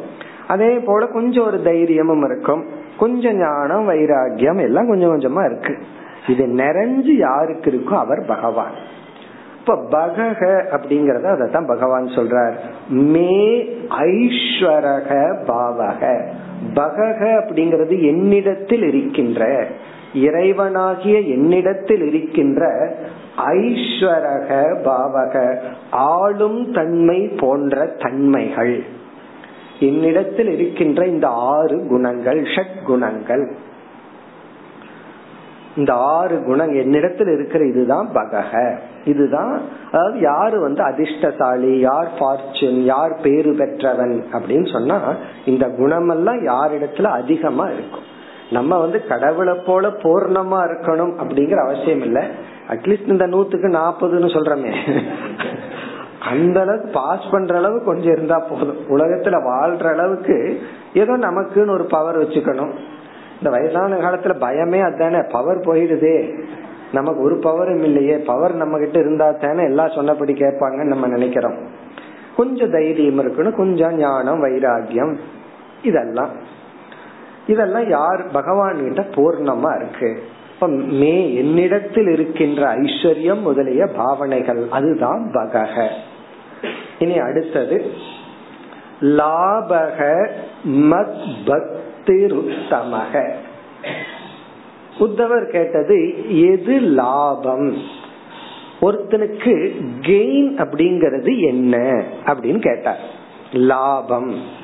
[0.49, 2.65] அதே போல கொஞ்சம் ஒரு தைரியமும் இருக்கும்.
[2.99, 5.79] கொஞ்சம் ஞானம் வைராகியம் எல்லாம் கொஞ்சம் கொஞ்சமா இருக்கு.
[6.29, 8.73] இது நிறைஞ்சு யாருக்கு இருக்கோ அவர் பகவான்.
[9.59, 12.55] இப்ப பகக அப்படிங்கறத அதான் பகவான் சொல்றார்.
[12.89, 16.29] மே ஐஸ்வரக பாவக.
[16.75, 19.67] பகக அப்படிங்கிறது என்னிடத்தில் இருக்கின்ற
[20.15, 22.93] இறைவனாகிய என்னிடத்தில் இருக்கின்ற
[23.37, 24.51] ஐஸ்வரக
[24.85, 25.59] பாவக
[25.91, 28.85] ஆளும் தன்மை போன்ற தன்மைகள்.
[29.81, 33.57] என்னிடத்தில் இருக்கின்ற இந்த ஆறு குணங்கள் ஷட் குணங்கள்.
[35.77, 38.77] இந்த ஆறு குணம் என்னிடத்தில் இருக்கிற இதுதான் பகக.
[39.05, 45.15] இதுதான் அதாவது யாரு வந்து அதிர்ஷ்டசாலி யார் ஃபார்ச்சூன் யார் பேரு பெற்றவன் அப்படின்னு சொன்னா
[45.47, 48.19] இந்த குணமெல்லாம் யாரிடத்துல அதிகமா இருக்கும்.
[48.51, 52.25] நம்ம வந்து கடவுளை போல பூர்ணமா இருக்கணும் அப்படிங்கிற அவசியம் இல்ல.
[52.69, 55.03] அட்லீஸ்ட் இந்த நூத்துக்கு நாற்பதுன்னு சொல்றமே.
[56.21, 58.77] அந்த அளவுக்கு பாஸ் பண்ற அளவு கொஞ்சம் இருந்தா போதும்.
[58.89, 60.61] உலகத்துல வாழ்ற அளவுக்கு
[60.95, 62.73] ஏதோ நமக்குன்னு ஒரு பவர் வச்சுக்கணும்.
[63.37, 66.45] இந்த வயசான காலத்துல பயமே அதானே பவர் போயிடுதே.
[66.93, 68.17] நமக்கு ஒரு பவரும் இல்லையே.
[68.17, 71.57] பவர் நம்ம கிட்ட இருந்தா தானே எல்லாம் சொன்னபடி கேட்பாங்கன்னு நம்ம நினைக்கிறோம்.
[72.37, 73.57] கொஞ்சம் தைரியம் இருக்கணும்.
[73.57, 75.17] கொஞ்சம் ஞானம் வைராகியம்
[75.83, 76.50] இதெல்லாம்.
[77.51, 80.23] இதெல்லாம் யார் பகவான் கிட்ட பூர்ணமா இருக்கு.
[80.87, 85.89] மே என்னிடத்தில் இருக்கின்ற ஐஸ்வர்யம் முதலிய பாவனைகள் அதுதான் பகக
[86.99, 87.93] இனி அடுத்தது
[89.01, 90.29] லாபக
[90.69, 93.33] மத் பக்திருத்தமக
[94.99, 97.75] உத்தவர் கேட்டது எது லாபம்?
[98.83, 102.03] ஒருத்தனுக்கு கெயின் அப்படிங்கறது என்ன?
[102.27, 103.01] அப்படின்னு கேட்டார்.
[103.53, 104.59] லாபம்.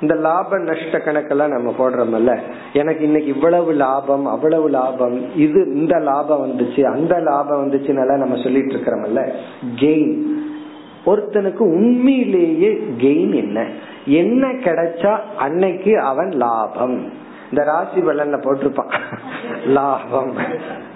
[0.00, 2.38] இந்த லாப நஷ்ட கணக்கெல்லாம் நம்ம போடுறோம்ல
[2.72, 8.74] எனக்கு இன்னைக்கு இவ்வளவு லாபம் அவ்வளவு லாபம் இது இந்த லாபம் வந்துச்சு அந்த லாபம் வந்துச்சுனால நம்ம சொல்லிட்டு
[8.74, 9.32] இருக்கிறோம்ல
[9.76, 10.22] கெயின்
[11.06, 13.66] ஒருத்தனுக்கு உண்மையிலேயே கெயின் என்ன?
[14.06, 17.12] என்ன கிடைச்சா அன்னைக்கு அவன் லாபம்.
[17.50, 18.92] இந்த ராசி பலன்ல போட்டிருப்பான்.
[19.66, 20.32] லாபம்.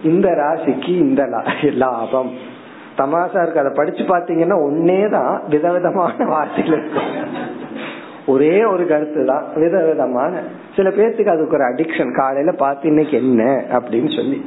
[0.03, 2.31] இந்த ராசிக்கு இந்த லாபம்.
[2.97, 7.39] தமாசா இருக்கு அதை படிச்சு பாத்தீங்கன்னா ஒன்னேதான் விதவிதமான வார்த்தைகள் இருக்கும்
[8.27, 10.43] ஒரே ஒரு கருத்து தான் வித விதமான
[10.77, 14.45] சில பேர்த்துக்கு அதுக்கு ஒரு அடிக்ஷன் காலையில பார்த்து இன்னைக்கு என்ன அப்படின்னு சொல்லி.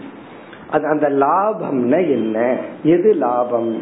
[0.69, 2.57] அது அந்த லாபம்னா என்ன?
[2.83, 3.81] எது லாபம்?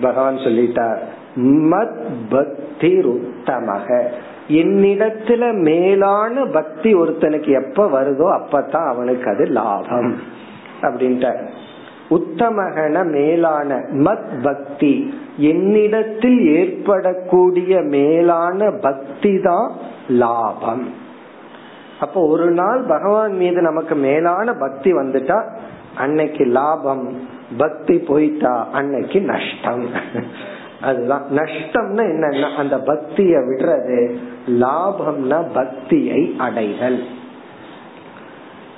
[0.00, 0.98] பகவான் சொல்லிட்டார்
[1.38, 1.98] மத்
[2.30, 4.10] பக்தி உத்தமக
[4.48, 10.16] என்னிடத்துல மேலான பக்தி ஒருத்தனுக்கு எப்ப வருதோ அப்பதான் அவனுக்கு அது லாபம்.
[10.82, 11.46] அப்படின்ட்டு
[12.12, 15.14] உத்தமகன மேலான மத் பக்தி.
[15.36, 19.72] என்னிடத்தில் ஏற்படக்கூடிய மேலான பக்தி தான்
[20.08, 20.94] லாபம்.
[22.00, 25.46] அப்போ ஒரு நாள் பகவான் மீது நமக்கு மேலான பக்தி வந்துட்டா
[25.96, 29.86] அன்னைக்கு லாபம் பக்தி போயிட்டா அன்னைக்கு நஷ்டம்.
[30.82, 31.24] அதுதான்.
[31.34, 34.16] நஷ்டம்னா என்னன்னா அந்த பக்திய விடுறது
[34.48, 37.02] லாபம்னா பக்தியை அடைதல்.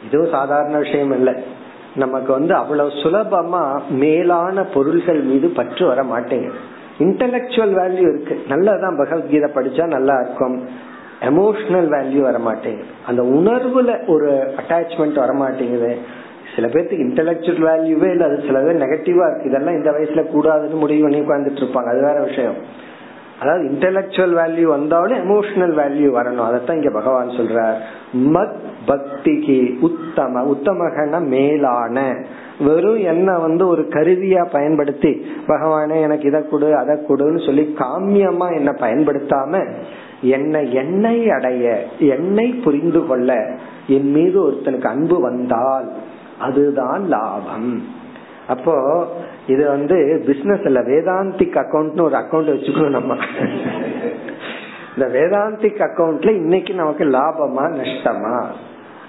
[0.07, 1.53] இதுவும் சாதாரண விஷயம் இல்லை.
[1.95, 6.72] நமக்கு வந்து அவ்வளவு சுலபமா மேலான பொருள்கள் மீது பற்று வர மாட்டேங்குது.
[6.99, 8.42] இன்டலெக்சுவல் வேல்யூ இருக்கு.
[8.49, 10.68] நல்லதான் பகவத்கீதை படிச்சா நல்லா இருக்கும்.
[11.20, 12.86] எமோஷனல் வேல்யூ வர மாட்டேங்குது.
[13.07, 15.99] அந்த உணர்வுல ஒரு அட்டாச்மெண்ட் வர மாட்டேங்குது.
[16.55, 18.26] சில பேர்த்துக்கு இன்டலக்சுவல் வேல்யூவே இல்லை.
[18.26, 19.42] அது சில பேர் நெகட்டிவா இருக்கு.
[19.45, 21.88] இதெல்லாம் இந்த வயசுல கூடாதுன்னு முடிவு பண்ணி உட்காந்துட்டு இருப்பாங்க.
[21.88, 22.55] அது வேற விஷயம்.
[23.41, 26.47] அதாவது இன்டெலக்சுவல் வேல்யூ வந்தாலும் எமோஷனல் வேல்யூ வரணும்.
[26.47, 27.76] அதைத்தான் இங்க பகவான் சொல்றார்.
[28.16, 28.55] மத்
[28.87, 30.41] பக்திக்கு உத்தம.
[30.43, 32.26] உத்தமகன மேலான.
[32.61, 38.70] வெறும் என்ன வந்து ஒரு கருவியா பயன்படுத்தி பகவானே எனக்கு இதை கொடு அதை கொடுன்னு சொல்லி காமியமா என்ன
[38.70, 39.72] பயன்படுத்தாம
[40.20, 43.57] என்னை என்னை அடைய என்னை புரிந்து கொள்ள
[43.87, 45.93] என் மீது ஒருத்தனுக்கு அன்பு வந்தால்
[46.39, 47.82] அதுதான் லாபம்.
[48.49, 49.07] அப்போ
[49.47, 53.16] இது வந்து பிசினஸ்ல வேதாந்திக் அக்கௌண்ட்னு ஒரு அக்கௌண்ட் வச்சுக்கணும் நம்ம.
[54.97, 58.45] இந்த வேதாந்திக் அக்கௌண்ட்ல இன்னைக்கு நமக்கு லாபமா நஷ்டமா?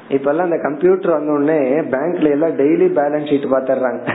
[0.09, 4.11] இப்ப எல்லாம் இந்த கம்ப்யூட்டர் வந்த உடனே பேங்க்ல எல்லாம் டெய்லி பேலன்ஸ் ஷீட் பாத்துறாங்க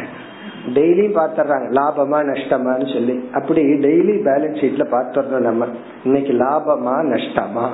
[0.75, 3.29] டெய்லி பாத்துறாங்க லாபமா நஷ்டமான்னு சொல்லி.
[3.33, 5.67] அப்படி டெய்லி பேலன்ஸ் ஷீட்ல பாத்துறோம் நம்ம.
[6.05, 7.71] இன்னைக்கு லாபமா நஷ்டமா?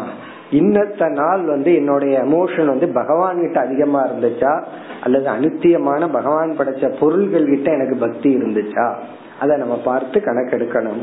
[0.50, 4.64] இன்னத்த நாள் வந்து என்னுடைய எமோஷன் வந்து பகவான் கிட்ட அதிகமா இருந்துச்சா?
[5.02, 8.94] அல்லது அனித்தியமான பகவான் படைச்ச பொருள்கள் கிட்ட எனக்கு பக்தி இருந்துச்சா?
[9.40, 11.02] அதை நம்ம பார்த்து கணக்கெடுக்கணும்.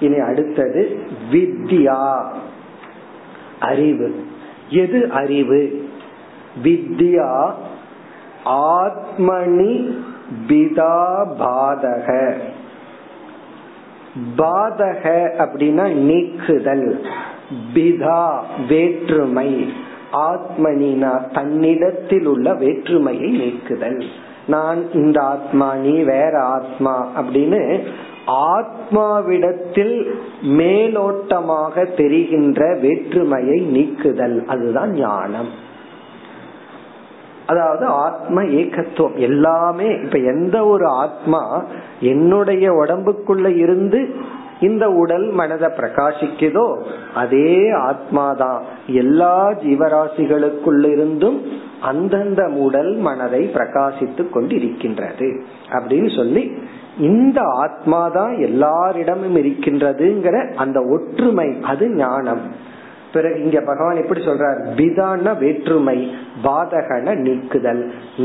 [0.00, 0.98] இனி அடுத்தது
[1.32, 2.26] வித்யா.
[3.60, 4.26] அறிவு.
[4.70, 5.88] எது அறிவு?
[6.62, 7.52] வித்யா
[8.44, 9.98] ஆத்மனி
[10.48, 12.34] பிதா பாதக.
[14.36, 17.06] பாதக அப்படின்னா நீக்குதல்.
[17.74, 18.38] பிதா
[18.68, 19.72] வேற்றுமை.
[20.12, 24.04] ஆத்மனினா தன்னிடத்தில் உள்ள வேற்றுமையை நீக்குதல்.
[24.46, 27.80] நான் இந்த ஆத்மா நீ வேற ஆத்மா அப்படின்னு
[28.26, 30.10] ஆத்மாவிடத்தில்
[30.42, 34.44] மேலோட்டமாக தெரிகின்ற வேற்றுமையை நீக்குதல்.
[34.46, 35.48] அதுதான் ஞானம்.
[37.46, 39.14] அதாவது ஆத்ம ஏகத்துவம்.
[39.14, 41.64] எல்லாமே இப்ப எந்த ஒரு ஆத்மா
[42.00, 44.14] என்னுடைய உடம்புக்குள்ள இருந்து
[44.60, 46.82] இந்த உடல் மனதை பிரகாசிக்குதோ
[47.14, 48.60] அதே ஆத்மாதான்.
[48.86, 51.40] எல்லா ஜீவராசிகளுக்குள்ளிருந்தும்
[51.80, 55.40] அந்தந்த உடல் மனதை பிரகாசித்து கொண்டிருக்கின்றது.
[55.70, 56.52] அப்படின்னு சொல்லி
[56.98, 62.68] இந்த ஆத்மாதான் எல்லாரிடமும் இருக்கின்றதுங்கிற அந்த ஒற்றுமை அது ஞானம்.
[63.12, 64.58] பிறகு இங்க பகவான் எப்படி சொல்றார்?
[64.76, 65.96] பிதான வேற்றுமை
[66.44, 67.82] பாதகன நீக்குதல்.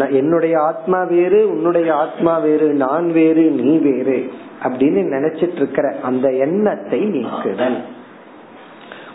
[0.10, 4.18] என்னுடைய ஆத்மா வேறு உன்னுடைய ஆத்மா வேறு நான் வேறு நீ வேறு
[4.64, 7.78] அப்படின்னு நினைச்சிட்டு இருக்கிற அந்த எண்ணத்தை நீக்குதல்.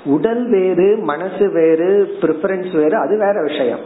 [0.05, 1.89] உடல் வேறு மனசு வேறு
[2.21, 3.85] ப்ரிஃபரன்ஸ் வேறு அது வேற விஷயம்.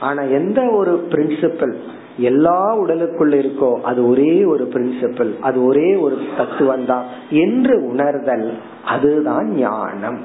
[0.00, 1.76] ஆனா எந்த ஒரு பிரின்சிபல்
[2.18, 8.48] எல்லா உடலுக்குள்ள இருக்கோ அது ஒரே ஒரு பிரின்சிபல் அது ஒரே ஒரு தத்துவம் தான் என்று உணர்தல்
[8.84, 10.20] அதுதான் ஞானம்.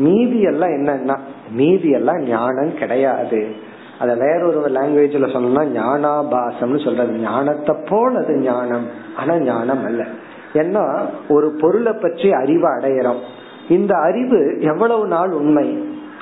[0.00, 1.18] மீதி எல்லாம் என்னன்னா
[1.50, 3.40] மீதி எல்லாம் ஞானம் கிடையாது.
[3.98, 7.12] அத வேறொரு லாங்குவேஜ்ல சொல்லணும்னா ஞானாபாசம்னு சொல்றது.
[7.12, 8.86] ஞானத்தை போல் அது ஞானம்.
[9.16, 10.04] ஆனா ஞானம் அல்ல.
[10.52, 10.84] ஏன்னா
[11.28, 13.20] ஒரு பொருளை பற்றி அறிவு அடையிறோம்.
[13.68, 15.68] இந்த அறிவு எவ்வளவு நாள் உண்மை?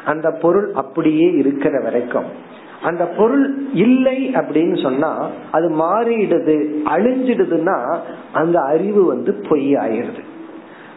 [0.05, 2.47] அந்த பொருள் அப்படியே இருக்கிற வரைக்கும்.
[2.83, 6.57] அந்த பொருள் இல்லை அப்படின்னு சொன்னா அது மாறிடுது
[6.95, 7.97] அழிஞ்சிடுதுன்னா
[8.33, 10.23] அந்த அறிவு வந்து பொய் ஆயிருது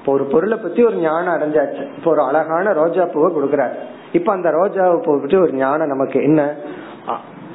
[0.02, 1.84] இப்போ ஒரு பொருளை பத்தி ஒரு ஞானம் அடைஞ்சாச்சு.
[1.98, 3.76] இப்போ ஒரு அழகான ரோஜா பூவை கொடுக்கறாரு.
[4.12, 6.56] இப்ப அந்த ரோஜா பூவை பற்றி ஒரு ஞானம் நமக்கு என்ன?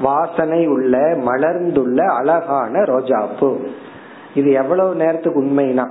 [0.00, 0.96] வாசனை உள்ள
[1.28, 3.56] மலர்ந்துள்ள அழகான ரோஜா பூ.
[4.34, 5.86] இது எவ்வளவு நேரத்துக்கு உண்மைனா?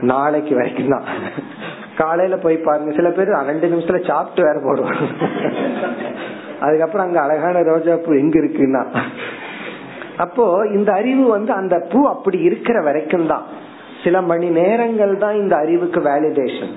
[0.00, 1.04] நாளைக்கு வரைக்கும் தான்.
[1.96, 2.92] காலையில போய் பாருங்க.
[2.92, 5.06] சில பேர் ரெண்டு நிமிஷத்துல சாப்பிட்டு வேற போடுவாங்க.
[6.60, 8.84] அதுக்கப்புறம் அங்க அழகான ரோஜா பூ எங்க இருக்குன்னா?
[10.16, 13.46] அப்போ இந்த அறிவு வந்து அந்த பூ அப்படி இருக்கிற வரைக்கும் தான்.
[14.04, 16.72] சில மணி நேரங்கள் தான் இந்த அறிவுக்கு வேலிடேஷன்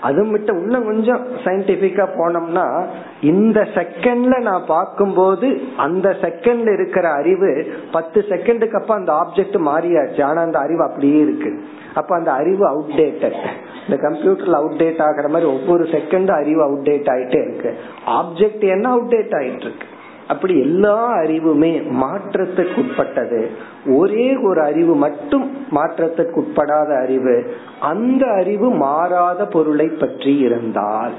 [0.00, 2.86] அது மட்டும் இன்னும் கொஞ்சம் சயின்டிபிக்கா போனோம்னா
[3.20, 10.22] இந்த செகண்ட்ல நான் பார்க்கும்போது அந்த செகண்ட்ல இருக்கிற அறிவு பத்து செகண்டுக்கு அப்ப அந்த ஆப்ஜெக்ட் மாறியாச்சு.
[10.22, 11.50] ஆனா அந்த அறிவு அப்படியே இருக்கு.
[11.94, 13.40] அப்ப அந்த அறிவு அவுடேட்டட்
[13.88, 17.72] இந்த கம்ப்யூட்டர்ல அவுடேட் ஆகிற மாதிரி ஒவ்வொரு செகண்டும் அறிவு அவுடேட் ஆயிட்டே இருக்கு.
[18.06, 19.86] ஆப்ஜெக்ட் என்ன அவுடேட் ஆயிட்டு இருக்கு?
[20.28, 21.72] அப்படி எல்லா அறிவுமே
[22.02, 23.46] மாற்றத்துக்குட்பட்டது.
[23.86, 31.12] ஒரே ஒரு அறிவு மட்டும் மாற்றத்துக்கு உட்படாத அறிவு அந்த அறிவு மாறாத பொருளை பற்றி இருந்தால்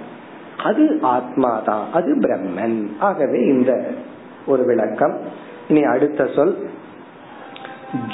[0.63, 2.85] அது ஆத்மாதான் அது பிரம்மன்.
[2.99, 3.87] ஆகவே இந்த
[4.47, 5.17] ஒரு விளக்கம்.
[5.69, 6.69] இனி அடுத்த சொல்.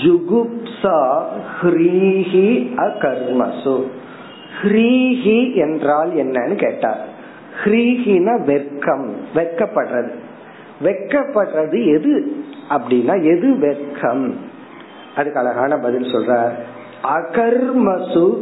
[0.04, 1.24] ஜுகுப்சா
[1.62, 3.84] ஹ்ரீஹி அகர்மசு.
[4.62, 7.06] ஹ்ரீஹி என்றால் என்னன்னு கேட்டார்.
[7.64, 10.12] ஹ்ரீஹின வெட்கம் வெட்கப்படுறது.
[10.84, 14.34] வெட்கப்படுறது எது அப்படின்னா எது வெக்கம்?
[15.16, 16.50] அதுக்கு அழகான பதில் சொல்ற
[17.14, 18.38] அகர்மசு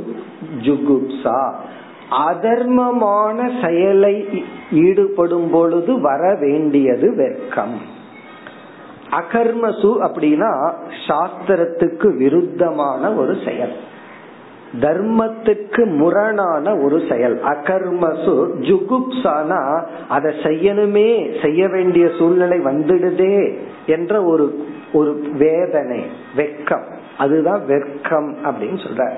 [0.61, 1.53] ஜுகுப்சா.
[2.29, 7.75] அதர்மமான செயலை ஈடுபடும் பொழுது வர வேண்டியது வெக்கம்.
[9.11, 10.73] அகர்மசு அப்படின்னா
[11.07, 13.73] சாஸ்திரத்துக்கு விருத்தமான ஒரு செயல்.
[14.81, 17.41] தர்மத்துக்கு முரணான ஒரு செயல்.
[17.43, 26.05] அகர்மசு ஜுகுப்சானா அதை செய்யணுமே செய்ய வேண்டிய சூழ்நிலை வந்துடுதே என்ற ஒரு ஒரு வேதனை
[26.37, 26.83] வெக்கம்
[27.17, 29.11] அதுதான் வெக்கம் அப்படின்னு சொல்ற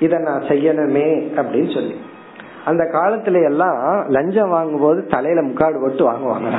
[0.00, 1.94] இத நான் செய்யணுமே அப்படின்னு சொல்லி.
[2.64, 6.50] அந்த காலத்துல எல்லாம் லஞ்சம் வாங்கும் போது தலையில முக்காடு போட்டு வாங்குவாங்க.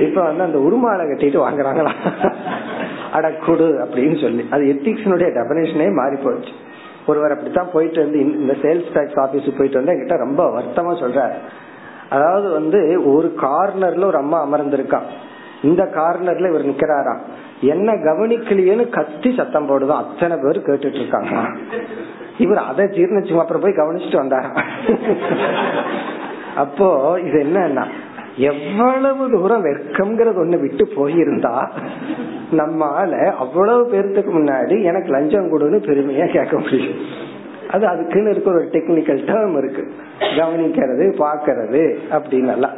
[0.00, 1.92] இப்ப வந்து அந்த உருமாலை கட்டிட்டு வாங்குறாங்களா?
[3.12, 4.48] அடக்குடு அப்படின்னு சொல்லி.
[4.50, 6.52] அது எத்திக்ஸினுடைய டெபனேஷனே மாறி போச்சு
[7.06, 11.36] ஒருவர் அப்படித்தான் போயிட்டு வந்து இந்த சேல்ஸ் டாக்ஸ் ஆபீஸ் போயிட்டு வந்து என்கிட்ட ரொம்ப வருத்தமா சொல்றாரு.
[12.08, 12.80] அதாவது வந்து
[13.14, 15.06] ஒரு கார்னர்ல ஒரு அம்மா அமர்ந்திருக்கான்
[15.62, 17.22] இந்த கார்னர்ல இவர் நிக்கிறாராம்
[17.72, 20.02] என்ன கவனிக்கலையேன்னு கத்தி சத்தம் போடுதான்.
[20.04, 21.34] அத்தனை பேர் கேட்டுட்டு இருக்காங்க
[22.38, 24.58] இவர் அதை ஜீர்ணிச்சு அப்புறம் போய் கவனிச்சுட்டு வந்தாராம்
[26.56, 26.88] அப்போ
[27.24, 27.84] இது என்னன்னா
[28.36, 31.68] எவ்வளவு தூரம் வெட்கம்ங்கிறது ஒண்ணு விட்டு போயிருந்தா
[32.52, 36.96] நம்மால அவ்வளவு பேர்த்துக்கு முன்னாடி எனக்கு லஞ்சம் கொடுன்னு பெருமையா கேட்க முடியும்.
[37.70, 39.92] அது அதுக்குன்னு இருக்க ஒரு டெக்னிக்கல் டேர்ம் இருக்கு.
[40.20, 42.76] கவனிக்கிறது பாக்கிறது அப்படின்னு எல்லாம்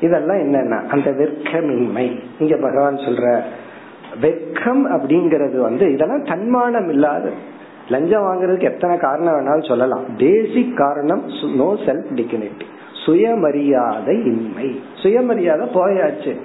[0.00, 2.18] இதெல்லாம் என்னன்னா அந்த வெட்கமின்மை.
[2.38, 3.40] இங்க பகவான் சொல்ற
[4.20, 7.30] வெட்கம் அப்படிங்கறது வந்து இதெல்லாம் தன்மானம் இல்லாத
[7.88, 10.04] லஞ்சம் வாங்குறதுக்கு எத்தனை காரணம் வேணாலும் சொல்லலாம்.
[10.18, 11.22] பேசிக் காரணம்
[11.56, 14.80] நோ செல்ஃப் டிக்னிட்டி சுயமரியாதை இன்மை.
[14.94, 16.36] சுயமரியாதை போயாச்சு.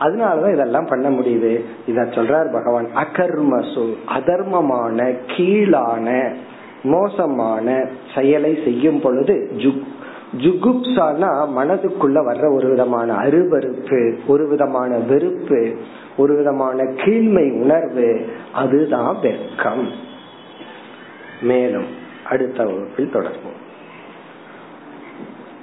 [0.00, 1.60] அதனாலதான் இதெல்லாம் பண்ண முடியுது.
[1.86, 2.88] இத சொல்றார் பகவான்.
[2.94, 6.32] அகர்மசு அதர்மமான கீழான
[6.82, 9.82] மோசமான செயலை செய்யும் பொழுது ஜுக்
[10.38, 15.76] ஜுகுப்சானா மனதுக்குள்ள வர்ற ஒரு விதமான அருவறுப்பு ஒரு விதமான வெறுப்பு
[16.16, 19.88] ஒரு விதமான கீழ்மை உணர்வு அதுதான் வெக்கம்
[21.42, 21.86] மேலும்
[22.24, 23.60] அடுத்த வகுப்பில் தொடர்போம்